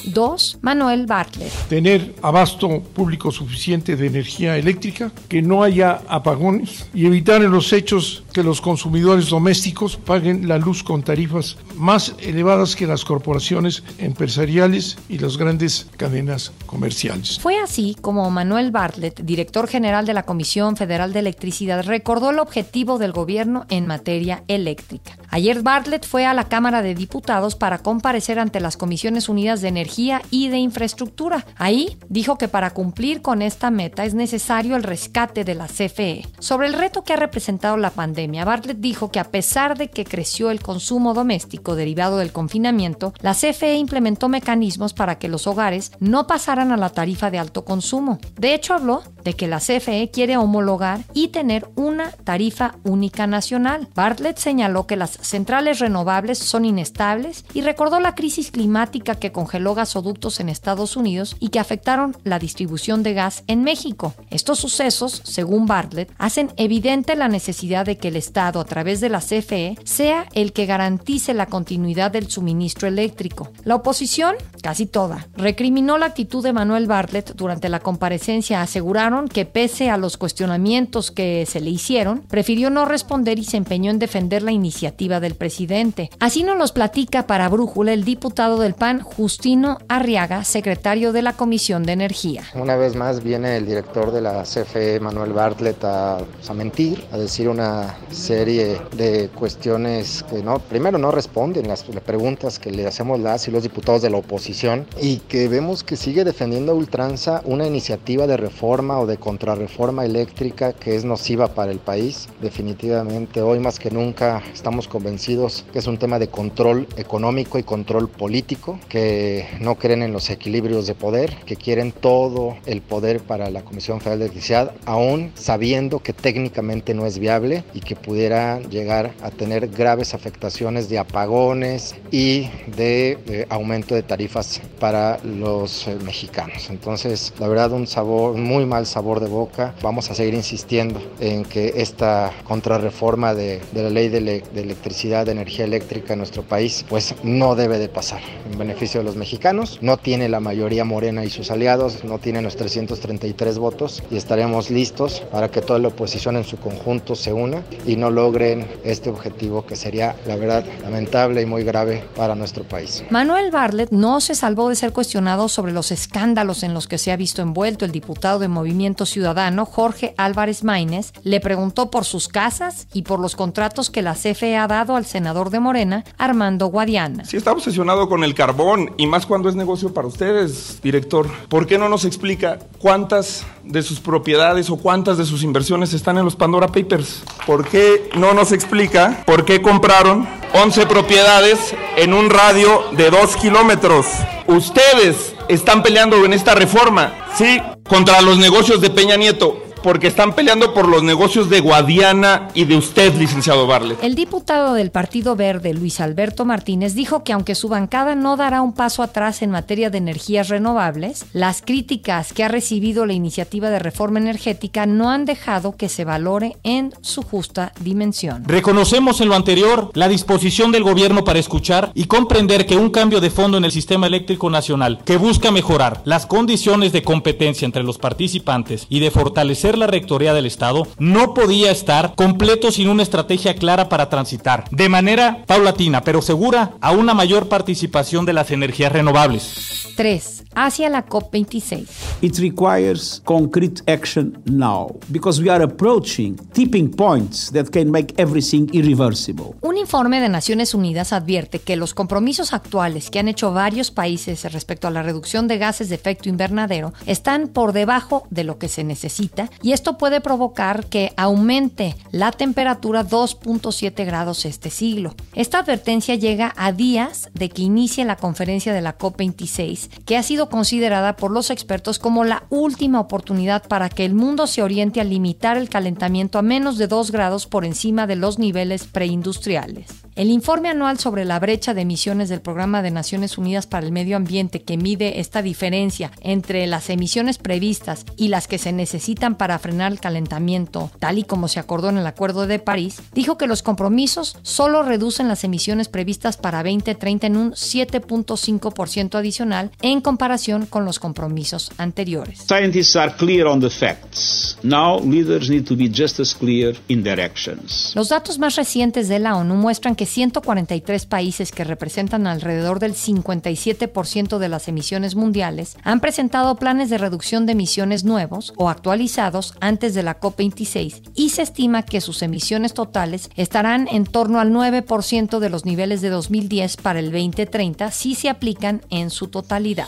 2. 0.05 0.59
Manuel 0.61 1.05
Bartlett. 1.05 1.51
Tener 1.69 2.15
abasto 2.21 2.81
público 2.81 3.31
suficiente 3.31 3.95
de 3.95 4.07
energía 4.07 4.57
eléctrica, 4.57 5.11
que 5.29 5.41
no 5.41 5.63
haya 5.63 6.01
apagones 6.07 6.87
y 6.93 7.05
evitar 7.05 7.41
en 7.41 7.51
los 7.51 7.71
hechos 7.71 8.22
que 8.33 8.43
los 8.43 8.59
consumidores 8.59 9.29
domésticos 9.29 9.95
paguen 9.95 10.47
la 10.47 10.57
luz 10.57 10.83
con 10.83 11.03
tarifas 11.03 11.57
más 11.75 12.15
elevadas 12.19 12.75
que 12.75 12.87
las 12.87 13.05
corporaciones 13.05 13.83
empresariales 13.99 14.97
y 15.07 15.19
las 15.19 15.37
grandes 15.37 15.87
cadenas 15.97 16.51
comerciales. 16.65 17.39
Fue 17.39 17.59
así 17.59 17.95
como 18.01 18.29
Manuel 18.31 18.71
Bartlett, 18.71 19.21
director 19.21 19.67
general 19.67 20.05
de 20.05 20.13
la 20.13 20.23
Comisión 20.23 20.75
Federal 20.75 21.13
de 21.13 21.19
Electricidad, 21.19 21.85
recordó 21.85 22.31
el 22.31 22.39
objetivo 22.39 22.97
del 22.97 23.11
gobierno 23.11 23.65
en 23.69 23.85
materia 23.85 24.43
eléctrica. 24.47 25.17
Ayer 25.29 25.61
Bartlett 25.61 26.05
fue 26.05 26.25
a 26.25 26.33
la 26.33 26.49
Cámara 26.49 26.81
de 26.81 26.95
Diputados 26.95 27.55
para 27.55 27.79
comparecer 27.79 28.39
ante 28.39 28.59
las 28.59 28.77
Comisiones 28.77 29.29
Unidas 29.29 29.61
de 29.61 29.67
Energía 29.67 30.21
y 30.31 30.49
de 30.49 30.57
Infraestructura. 30.57 31.45
Ahí 31.57 31.97
dijo 32.09 32.37
que 32.37 32.47
para 32.47 32.71
cumplir 32.71 33.21
con 33.21 33.41
esta 33.41 33.69
meta 33.69 34.05
es 34.05 34.13
necesario 34.13 34.75
el 34.75 34.83
rescate 34.83 35.43
de 35.43 35.55
la 35.55 35.67
CFE. 35.67 36.25
Sobre 36.39 36.67
el 36.67 36.73
reto 36.73 37.03
que 37.03 37.13
ha 37.13 37.17
representado 37.17 37.77
la 37.77 37.91
pandemia, 37.91 38.22
Bartlett 38.31 38.79
dijo 38.79 39.11
que 39.11 39.19
a 39.19 39.25
pesar 39.31 39.77
de 39.77 39.89
que 39.89 40.05
creció 40.05 40.51
el 40.51 40.61
consumo 40.61 41.13
doméstico 41.13 41.75
derivado 41.75 42.17
del 42.17 42.31
confinamiento, 42.31 43.13
la 43.21 43.33
CFE 43.33 43.75
implementó 43.75 44.29
mecanismos 44.29 44.93
para 44.93 45.17
que 45.19 45.27
los 45.27 45.47
hogares 45.47 45.91
no 45.99 46.27
pasaran 46.27 46.71
a 46.71 46.77
la 46.77 46.89
tarifa 46.89 47.31
de 47.31 47.39
alto 47.39 47.65
consumo. 47.65 48.19
De 48.37 48.53
hecho, 48.53 48.73
habló 48.73 49.03
de 49.23 49.33
que 49.33 49.47
la 49.47 49.59
CFE 49.59 50.09
quiere 50.11 50.37
homologar 50.37 51.01
y 51.13 51.29
tener 51.29 51.69
una 51.75 52.11
tarifa 52.11 52.75
única 52.83 53.27
nacional. 53.27 53.87
Bartlett 53.95 54.37
señaló 54.37 54.87
que 54.87 54.95
las 54.95 55.11
centrales 55.21 55.79
renovables 55.79 56.39
son 56.39 56.65
inestables 56.65 57.45
y 57.53 57.61
recordó 57.61 57.99
la 57.99 58.15
crisis 58.15 58.51
climática 58.51 59.15
que 59.15 59.31
congeló 59.31 59.75
gasoductos 59.75 60.39
en 60.39 60.49
Estados 60.49 60.95
Unidos 60.97 61.35
y 61.39 61.49
que 61.49 61.59
afectaron 61.59 62.15
la 62.23 62.39
distribución 62.39 63.03
de 63.03 63.13
gas 63.13 63.43
en 63.47 63.63
México. 63.63 64.13
Estos 64.29 64.59
sucesos, 64.59 65.21
según 65.23 65.65
Bartlett, 65.65 66.11
hacen 66.17 66.51
evidente 66.57 67.15
la 67.15 67.27
necesidad 67.27 67.85
de 67.85 67.97
que 67.97 68.11
Estado, 68.15 68.59
a 68.59 68.65
través 68.65 69.01
de 69.01 69.09
la 69.09 69.19
CFE, 69.19 69.77
sea 69.83 70.25
el 70.33 70.53
que 70.53 70.65
garantice 70.65 71.33
la 71.33 71.47
continuidad 71.47 72.11
del 72.11 72.29
suministro 72.29 72.87
eléctrico. 72.87 73.49
La 73.63 73.75
oposición, 73.75 74.35
casi 74.61 74.85
toda, 74.85 75.27
recriminó 75.35 75.97
la 75.97 76.07
actitud 76.07 76.43
de 76.43 76.53
Manuel 76.53 76.87
Bartlett 76.87 77.35
durante 77.35 77.69
la 77.69 77.79
comparecencia. 77.79 78.61
Aseguraron 78.61 79.27
que 79.27 79.45
pese 79.45 79.89
a 79.89 79.97
los 79.97 80.17
cuestionamientos 80.17 81.11
que 81.11 81.45
se 81.45 81.59
le 81.59 81.69
hicieron, 81.69 82.21
prefirió 82.21 82.69
no 82.69 82.85
responder 82.85 83.39
y 83.39 83.43
se 83.43 83.57
empeñó 83.57 83.91
en 83.91 83.99
defender 83.99 84.43
la 84.43 84.51
iniciativa 84.51 85.19
del 85.19 85.35
presidente. 85.35 86.09
Así 86.19 86.43
nos 86.43 86.57
los 86.57 86.71
platica 86.71 87.27
para 87.27 87.49
Brújula 87.49 87.93
el 87.93 88.03
diputado 88.03 88.59
del 88.59 88.73
PAN, 88.73 89.01
Justino 89.01 89.77
Arriaga, 89.87 90.43
secretario 90.43 91.13
de 91.13 91.21
la 91.21 91.33
Comisión 91.33 91.83
de 91.83 91.93
Energía. 91.93 92.43
Una 92.55 92.75
vez 92.75 92.95
más 92.95 93.23
viene 93.23 93.57
el 93.57 93.65
director 93.65 94.11
de 94.11 94.21
la 94.21 94.43
CFE, 94.43 94.99
Manuel 94.99 95.33
Bartlett, 95.33 95.83
a, 95.83 96.17
a 96.17 96.53
mentir, 96.53 97.05
a 97.11 97.17
decir 97.17 97.49
una 97.49 97.95
serie 98.11 98.77
de 98.95 99.29
cuestiones 99.29 100.23
que 100.29 100.43
no, 100.43 100.59
primero 100.59 100.97
no 100.97 101.11
responden 101.11 101.67
las, 101.67 101.87
las 101.89 102.03
preguntas 102.03 102.59
que 102.59 102.71
le 102.71 102.85
hacemos 102.87 103.19
las 103.19 103.47
y 103.47 103.51
los 103.51 103.63
diputados 103.63 104.01
de 104.01 104.09
la 104.09 104.17
oposición 104.17 104.85
y 105.01 105.17
que 105.17 105.47
vemos 105.47 105.83
que 105.83 105.95
sigue 105.95 106.23
defendiendo 106.23 106.71
a 106.71 106.75
ultranza 106.75 107.41
una 107.45 107.67
iniciativa 107.67 108.27
de 108.27 108.37
reforma 108.37 108.99
o 108.99 109.05
de 109.05 109.17
contrarreforma 109.17 110.05
eléctrica 110.05 110.73
que 110.73 110.95
es 110.95 111.05
nociva 111.05 111.49
para 111.49 111.71
el 111.71 111.79
país. 111.79 112.27
Definitivamente 112.41 113.41
hoy 113.41 113.59
más 113.59 113.79
que 113.79 113.91
nunca 113.91 114.41
estamos 114.53 114.87
convencidos 114.87 115.65
que 115.71 115.79
es 115.79 115.87
un 115.87 115.97
tema 115.97 116.19
de 116.19 116.27
control 116.27 116.87
económico 116.97 117.57
y 117.57 117.63
control 117.63 118.09
político, 118.09 118.79
que 118.89 119.47
no 119.59 119.75
creen 119.75 120.03
en 120.03 120.13
los 120.13 120.29
equilibrios 120.29 120.87
de 120.87 120.95
poder, 120.95 121.35
que 121.45 121.55
quieren 121.55 121.91
todo 121.91 122.55
el 122.65 122.81
poder 122.81 123.21
para 123.21 123.49
la 123.49 123.63
Comisión 123.63 123.99
Federal 123.99 124.19
de 124.19 124.25
Electricidad, 124.25 124.73
aún 124.85 125.31
sabiendo 125.35 125.99
que 125.99 126.13
técnicamente 126.13 126.93
no 126.93 127.05
es 127.05 127.19
viable 127.19 127.63
y 127.73 127.81
que 127.81 127.92
pudiera 127.95 128.59
llegar 128.59 129.13
a 129.21 129.31
tener 129.31 129.67
graves 129.67 130.13
afectaciones 130.13 130.89
de 130.89 130.99
apagones 130.99 131.95
y 132.11 132.49
de, 132.75 133.17
de 133.25 133.47
aumento 133.49 133.95
de 133.95 134.03
tarifas 134.03 134.61
para 134.79 135.19
los 135.23 135.87
eh, 135.87 135.97
mexicanos. 136.03 136.69
Entonces, 136.69 137.33
la 137.39 137.47
verdad, 137.47 137.71
un 137.71 137.87
sabor, 137.87 138.35
muy 138.35 138.65
mal 138.65 138.85
sabor 138.85 139.19
de 139.19 139.27
boca. 139.27 139.75
Vamos 139.81 140.09
a 140.11 140.15
seguir 140.15 140.33
insistiendo 140.33 141.01
en 141.19 141.43
que 141.43 141.73
esta 141.77 142.31
contrarreforma 142.43 143.33
de, 143.33 143.61
de 143.71 143.83
la 143.83 143.89
ley 143.89 144.09
de, 144.09 144.21
le, 144.21 144.41
de 144.41 144.61
electricidad, 144.61 145.25
de 145.25 145.31
energía 145.33 145.65
eléctrica 145.65 146.13
en 146.13 146.19
nuestro 146.19 146.43
país, 146.43 146.85
pues 146.89 147.15
no 147.23 147.55
debe 147.55 147.79
de 147.79 147.89
pasar 147.89 148.21
en 148.51 148.57
beneficio 148.57 148.99
de 148.99 149.05
los 149.05 149.15
mexicanos. 149.15 149.79
No 149.81 149.97
tiene 149.97 150.29
la 150.29 150.39
mayoría 150.39 150.83
morena 150.83 151.23
y 151.25 151.29
sus 151.29 151.51
aliados, 151.51 152.03
no 152.03 152.19
tiene 152.19 152.41
los 152.41 152.55
333 152.55 153.57
votos 153.57 154.03
y 154.11 154.17
estaremos 154.17 154.69
listos 154.69 155.23
para 155.31 155.49
que 155.49 155.61
toda 155.61 155.79
la 155.79 155.89
oposición 155.89 156.35
en 156.35 156.43
su 156.43 156.57
conjunto 156.57 157.15
se 157.15 157.33
una 157.33 157.63
y 157.85 157.95
no 157.95 158.09
logren 158.09 158.67
este 158.83 159.09
objetivo 159.09 159.65
que 159.65 159.75
sería, 159.75 160.15
la 160.25 160.35
verdad, 160.35 160.65
lamentable 160.81 161.41
y 161.41 161.45
muy 161.45 161.63
grave 161.63 162.03
para 162.15 162.35
nuestro 162.35 162.63
país. 162.63 163.03
Manuel 163.09 163.51
Bartlett 163.51 163.91
no 163.91 164.21
se 164.21 164.35
salvó 164.35 164.69
de 164.69 164.75
ser 164.75 164.93
cuestionado 164.93 165.47
sobre 165.49 165.71
los 165.71 165.91
escándalos 165.91 166.63
en 166.63 166.73
los 166.73 166.87
que 166.87 166.97
se 166.97 167.11
ha 167.11 167.17
visto 167.17 167.41
envuelto 167.41 167.85
el 167.85 167.91
diputado 167.91 168.39
de 168.39 168.47
Movimiento 168.47 169.05
Ciudadano, 169.05 169.65
Jorge 169.65 170.13
Álvarez 170.17 170.63
Maínez, 170.63 171.13
le 171.23 171.39
preguntó 171.39 171.89
por 171.89 172.05
sus 172.05 172.27
casas 172.27 172.87
y 172.93 173.03
por 173.03 173.19
los 173.19 173.35
contratos 173.35 173.89
que 173.89 174.01
la 174.01 174.13
CFE 174.13 174.57
ha 174.57 174.67
dado 174.67 174.95
al 174.95 175.05
senador 175.05 175.49
de 175.49 175.59
Morena, 175.59 176.03
Armando 176.17 176.67
Guadiana. 176.67 177.25
Si 177.25 177.37
está 177.37 177.51
obsesionado 177.51 178.09
con 178.09 178.23
el 178.23 178.33
carbón 178.33 178.93
y 178.97 179.07
más 179.07 179.25
cuando 179.25 179.49
es 179.49 179.55
negocio 179.55 179.93
para 179.93 180.07
ustedes, 180.07 180.81
director, 180.81 181.27
¿por 181.49 181.67
qué 181.67 181.77
no 181.77 181.89
nos 181.89 182.05
explica 182.05 182.59
cuántas 182.79 183.45
de 183.63 183.81
sus 183.81 183.99
propiedades 183.99 184.69
o 184.69 184.77
cuántas 184.77 185.17
de 185.17 185.25
sus 185.25 185.43
inversiones 185.43 185.93
están 185.93 186.17
en 186.17 186.25
los 186.25 186.35
Pandora 186.35 186.67
Papers? 186.67 187.23
¿Por 187.45 187.65
qué 187.73 188.11
no 188.13 188.35
nos 188.35 188.51
explica 188.51 189.23
por 189.25 189.45
qué 189.45 189.59
compraron 189.63 190.29
11 190.53 190.85
propiedades 190.85 191.73
en 191.97 192.13
un 192.13 192.29
radio 192.29 192.83
de 192.91 193.09
2 193.09 193.35
kilómetros? 193.37 194.05
Ustedes 194.45 195.33
están 195.49 195.81
peleando 195.81 196.23
en 196.23 196.33
esta 196.33 196.53
reforma, 196.53 197.15
¿sí? 197.35 197.59
Contra 197.89 198.21
los 198.21 198.37
negocios 198.37 198.79
de 198.79 198.91
Peña 198.91 199.15
Nieto 199.15 199.62
porque 199.83 200.07
están 200.07 200.33
peleando 200.33 200.73
por 200.73 200.87
los 200.87 201.03
negocios 201.03 201.49
de 201.49 201.59
Guadiana 201.59 202.47
y 202.53 202.65
de 202.65 202.77
usted, 202.77 203.13
licenciado 203.15 203.67
Barlet. 203.67 204.01
El 204.03 204.15
diputado 204.15 204.73
del 204.73 204.89
Partido 204.89 205.35
Verde, 205.35 205.73
Luis 205.73 205.99
Alberto 205.99 206.45
Martínez, 206.45 206.95
dijo 206.95 207.23
que 207.23 207.33
aunque 207.33 207.53
su 207.53 207.69
bancada 207.69 208.15
no 208.15 208.37
dará 208.37 208.61
un 208.61 208.73
paso 208.73 209.03
atrás 209.03 209.41
en 209.41 209.51
materia 209.51 209.89
de 209.89 209.99
energías 209.99 210.47
renovables, 210.47 211.25
las 211.33 211.61
críticas 211.61 212.33
que 212.33 212.43
ha 212.43 212.47
recibido 212.47 213.05
la 213.05 213.13
iniciativa 213.13 213.69
de 213.69 213.79
reforma 213.79 214.19
energética 214.19 214.85
no 214.85 215.11
han 215.11 215.25
dejado 215.25 215.75
que 215.75 215.89
se 215.89 216.05
valore 216.05 216.57
en 216.63 216.93
su 217.01 217.21
justa 217.21 217.73
dimensión. 217.81 218.43
Reconocemos 218.45 219.21
en 219.21 219.29
lo 219.29 219.35
anterior 219.35 219.91
la 219.93 220.07
disposición 220.07 220.71
del 220.71 220.83
gobierno 220.83 221.23
para 221.23 221.39
escuchar 221.39 221.91
y 221.93 222.05
comprender 222.05 222.65
que 222.65 222.77
un 222.77 222.89
cambio 222.89 223.19
de 223.19 223.29
fondo 223.29 223.57
en 223.57 223.65
el 223.65 223.71
sistema 223.71 224.07
eléctrico 224.07 224.49
nacional 224.49 225.01
que 225.05 225.17
busca 225.17 225.51
mejorar 225.51 226.01
las 226.05 226.25
condiciones 226.25 226.93
de 226.93 227.03
competencia 227.03 227.65
entre 227.65 227.83
los 227.83 227.97
participantes 227.97 228.85
y 228.89 228.99
de 228.99 229.11
fortalecer 229.11 229.72
la 229.77 229.87
rectoría 229.87 230.33
del 230.33 230.45
Estado 230.45 230.87
no 230.99 231.33
podía 231.33 231.71
estar 231.71 232.15
completo 232.15 232.71
sin 232.71 232.89
una 232.89 233.03
estrategia 233.03 233.55
clara 233.55 233.89
para 233.89 234.09
transitar 234.09 234.65
de 234.71 234.89
manera 234.89 235.43
paulatina 235.45 236.01
pero 236.01 236.21
segura 236.21 236.73
a 236.81 236.91
una 236.91 237.13
mayor 237.13 237.49
participación 237.49 238.25
de 238.25 238.33
las 238.33 238.51
energías 238.51 238.91
renovables. 238.91 239.83
3. 239.95 240.43
Hacia 240.55 240.89
la 240.89 241.05
COP26. 241.05 241.87
It 242.21 242.37
requires 242.39 243.21
concrete 243.25 243.81
action 243.91 244.41
now 244.45 244.99
because 245.09 245.41
we 245.41 245.49
are 245.49 245.63
approaching 245.63 246.35
tipping 246.53 246.89
points 246.91 247.51
that 247.51 247.69
can 247.71 247.91
make 247.91 248.13
everything 248.17 248.67
irreversible. 248.71 249.55
Un 249.61 249.77
informe 249.77 250.19
de 250.19 250.29
Naciones 250.29 250.73
Unidas 250.73 251.13
advierte 251.13 251.59
que 251.59 251.75
los 251.75 251.93
compromisos 251.93 252.53
actuales 252.53 253.09
que 253.09 253.19
han 253.19 253.27
hecho 253.27 253.51
varios 253.51 253.91
países 253.91 254.51
respecto 254.51 254.87
a 254.87 254.91
la 254.91 255.03
reducción 255.03 255.47
de 255.47 255.57
gases 255.57 255.89
de 255.89 255.95
efecto 255.95 256.29
invernadero 256.29 256.93
están 257.05 257.47
por 257.47 257.73
debajo 257.73 258.27
de 258.29 258.43
lo 258.43 258.57
que 258.57 258.67
se 258.67 258.83
necesita 258.83 259.49
y 259.63 259.71
esto 259.71 259.97
puede 259.97 260.21
provocar 260.21 260.85
que 260.85 261.13
aumente 261.15 261.95
la 262.11 262.31
temperatura 262.31 263.07
2.7 263.07 264.05
grados 264.05 264.45
este 264.45 264.69
siglo. 264.69 265.15
Esta 265.33 265.59
advertencia 265.59 266.15
llega 266.15 266.53
a 266.57 266.71
días 266.71 267.29
de 267.33 267.49
que 267.49 267.63
inicie 267.63 268.05
la 268.05 268.17
conferencia 268.17 268.73
de 268.73 268.81
la 268.81 268.97
COP26, 268.97 270.03
que 270.05 270.17
ha 270.17 270.23
sido 270.23 270.49
considerada 270.49 271.15
por 271.15 271.31
los 271.31 271.49
expertos 271.49 271.97
como 271.97 272.25
la 272.25 272.43
última 272.49 272.99
oportunidad 272.99 273.63
para 273.67 273.89
que 273.89 274.05
el 274.05 274.13
mundo 274.13 274.45
se 274.45 274.61
oriente 274.61 274.99
a 274.99 275.05
limitar 275.05 275.57
el 275.57 275.69
calentamiento 275.69 276.37
a 276.37 276.41
menos 276.43 276.77
de 276.77 276.87
2 276.87 277.11
grados 277.11 277.47
por 277.47 277.63
encima 277.63 278.05
de 278.05 278.17
los 278.17 278.37
niveles 278.37 278.83
preindustriales. 278.83 280.03
El 280.15 280.29
informe 280.29 280.69
anual 280.69 280.99
sobre 280.99 281.25
la 281.25 281.39
brecha 281.39 281.73
de 281.73 281.81
emisiones 281.81 282.29
del 282.29 282.39
Programa 282.39 282.83
de 282.83 282.91
Naciones 282.91 283.39
Unidas 283.39 283.65
para 283.65 283.83
el 283.83 283.91
Medio 283.91 284.15
Ambiente 284.15 284.61
que 284.61 284.77
mide 284.77 285.19
esta 285.19 285.41
diferencia 285.41 286.11
entre 286.21 286.67
las 286.67 286.91
emisiones 286.91 287.39
previstas 287.39 288.05
y 288.15 288.27
las 288.27 288.47
que 288.47 288.59
se 288.59 288.71
necesitan 288.73 289.35
para 289.35 289.57
frenar 289.57 289.91
el 289.91 289.99
calentamiento, 289.99 290.91
tal 290.99 291.17
y 291.17 291.23
como 291.23 291.47
se 291.47 291.59
acordó 291.59 291.89
en 291.89 291.97
el 291.97 292.05
Acuerdo 292.05 292.45
de 292.45 292.59
París, 292.59 293.01
dijo 293.13 293.39
que 293.39 293.47
los 293.47 293.63
compromisos 293.63 294.37
solo 294.43 294.83
reducen 294.83 295.27
las 295.27 295.43
emisiones 295.45 295.89
previstas 295.89 296.37
para 296.37 296.61
2030 296.61 297.25
en 297.25 297.35
un 297.35 297.51
7.5% 297.53 299.17
adicional 299.17 299.71
en 299.81 299.99
comparación 299.99 300.67
con 300.67 300.85
los 300.85 300.99
compromisos 300.99 301.71
anteriores. 301.77 302.37
Scientists 302.47 302.95
are 302.95 303.15
clear 303.17 303.47
on 303.47 303.59
the 303.59 303.69
facts. 303.71 304.59
Now 304.61 304.99
leaders 304.99 305.49
need 305.49 305.65
to 305.65 305.75
be 305.75 305.89
just 305.89 306.19
as 306.19 306.35
clear 306.35 306.75
in 306.87 307.01
their 307.01 307.19
actions. 307.19 307.93
Los 307.95 308.09
datos 308.09 308.37
más 308.37 308.55
recientes 308.57 309.07
de 309.07 309.17
la 309.17 309.35
ONU 309.35 309.55
muestran 309.55 309.95
que 310.03 310.07
143 310.07 311.05
países 311.05 311.53
que 311.53 311.63
representan 311.63 312.27
alrededor 312.27 312.79
del 312.79 312.93
57% 312.93 314.37
de 314.37 314.49
las 314.49 314.67
emisiones 314.67 315.15
mundiales 315.15 315.77
han 315.81 316.01
presentado 316.01 316.57
planes 316.57 316.89
de 316.89 316.97
reducción 316.97 317.45
de 317.45 317.53
emisiones 317.53 318.03
nuevos 318.03 318.53
o 318.57 318.67
actualizados 318.67 319.55
antes 319.61 319.93
de 319.93 320.03
la 320.03 320.19
COP26 320.19 321.11
y 321.15 321.29
se 321.29 321.43
estima 321.43 321.83
que 321.83 322.01
sus 322.01 322.21
emisiones 322.21 322.73
totales 322.73 323.29
estarán 323.37 323.87
en 323.87 324.03
torno 324.03 324.41
al 324.41 324.51
9% 324.51 325.39
de 325.39 325.49
los 325.49 325.63
niveles 325.63 326.01
de 326.01 326.09
2010 326.09 326.75
para 326.75 326.99
el 326.99 327.09
2030 327.09 327.89
si 327.91 328.15
se 328.15 328.27
aplican 328.27 328.81
en 328.89 329.09
su 329.09 329.29
totalidad. 329.29 329.87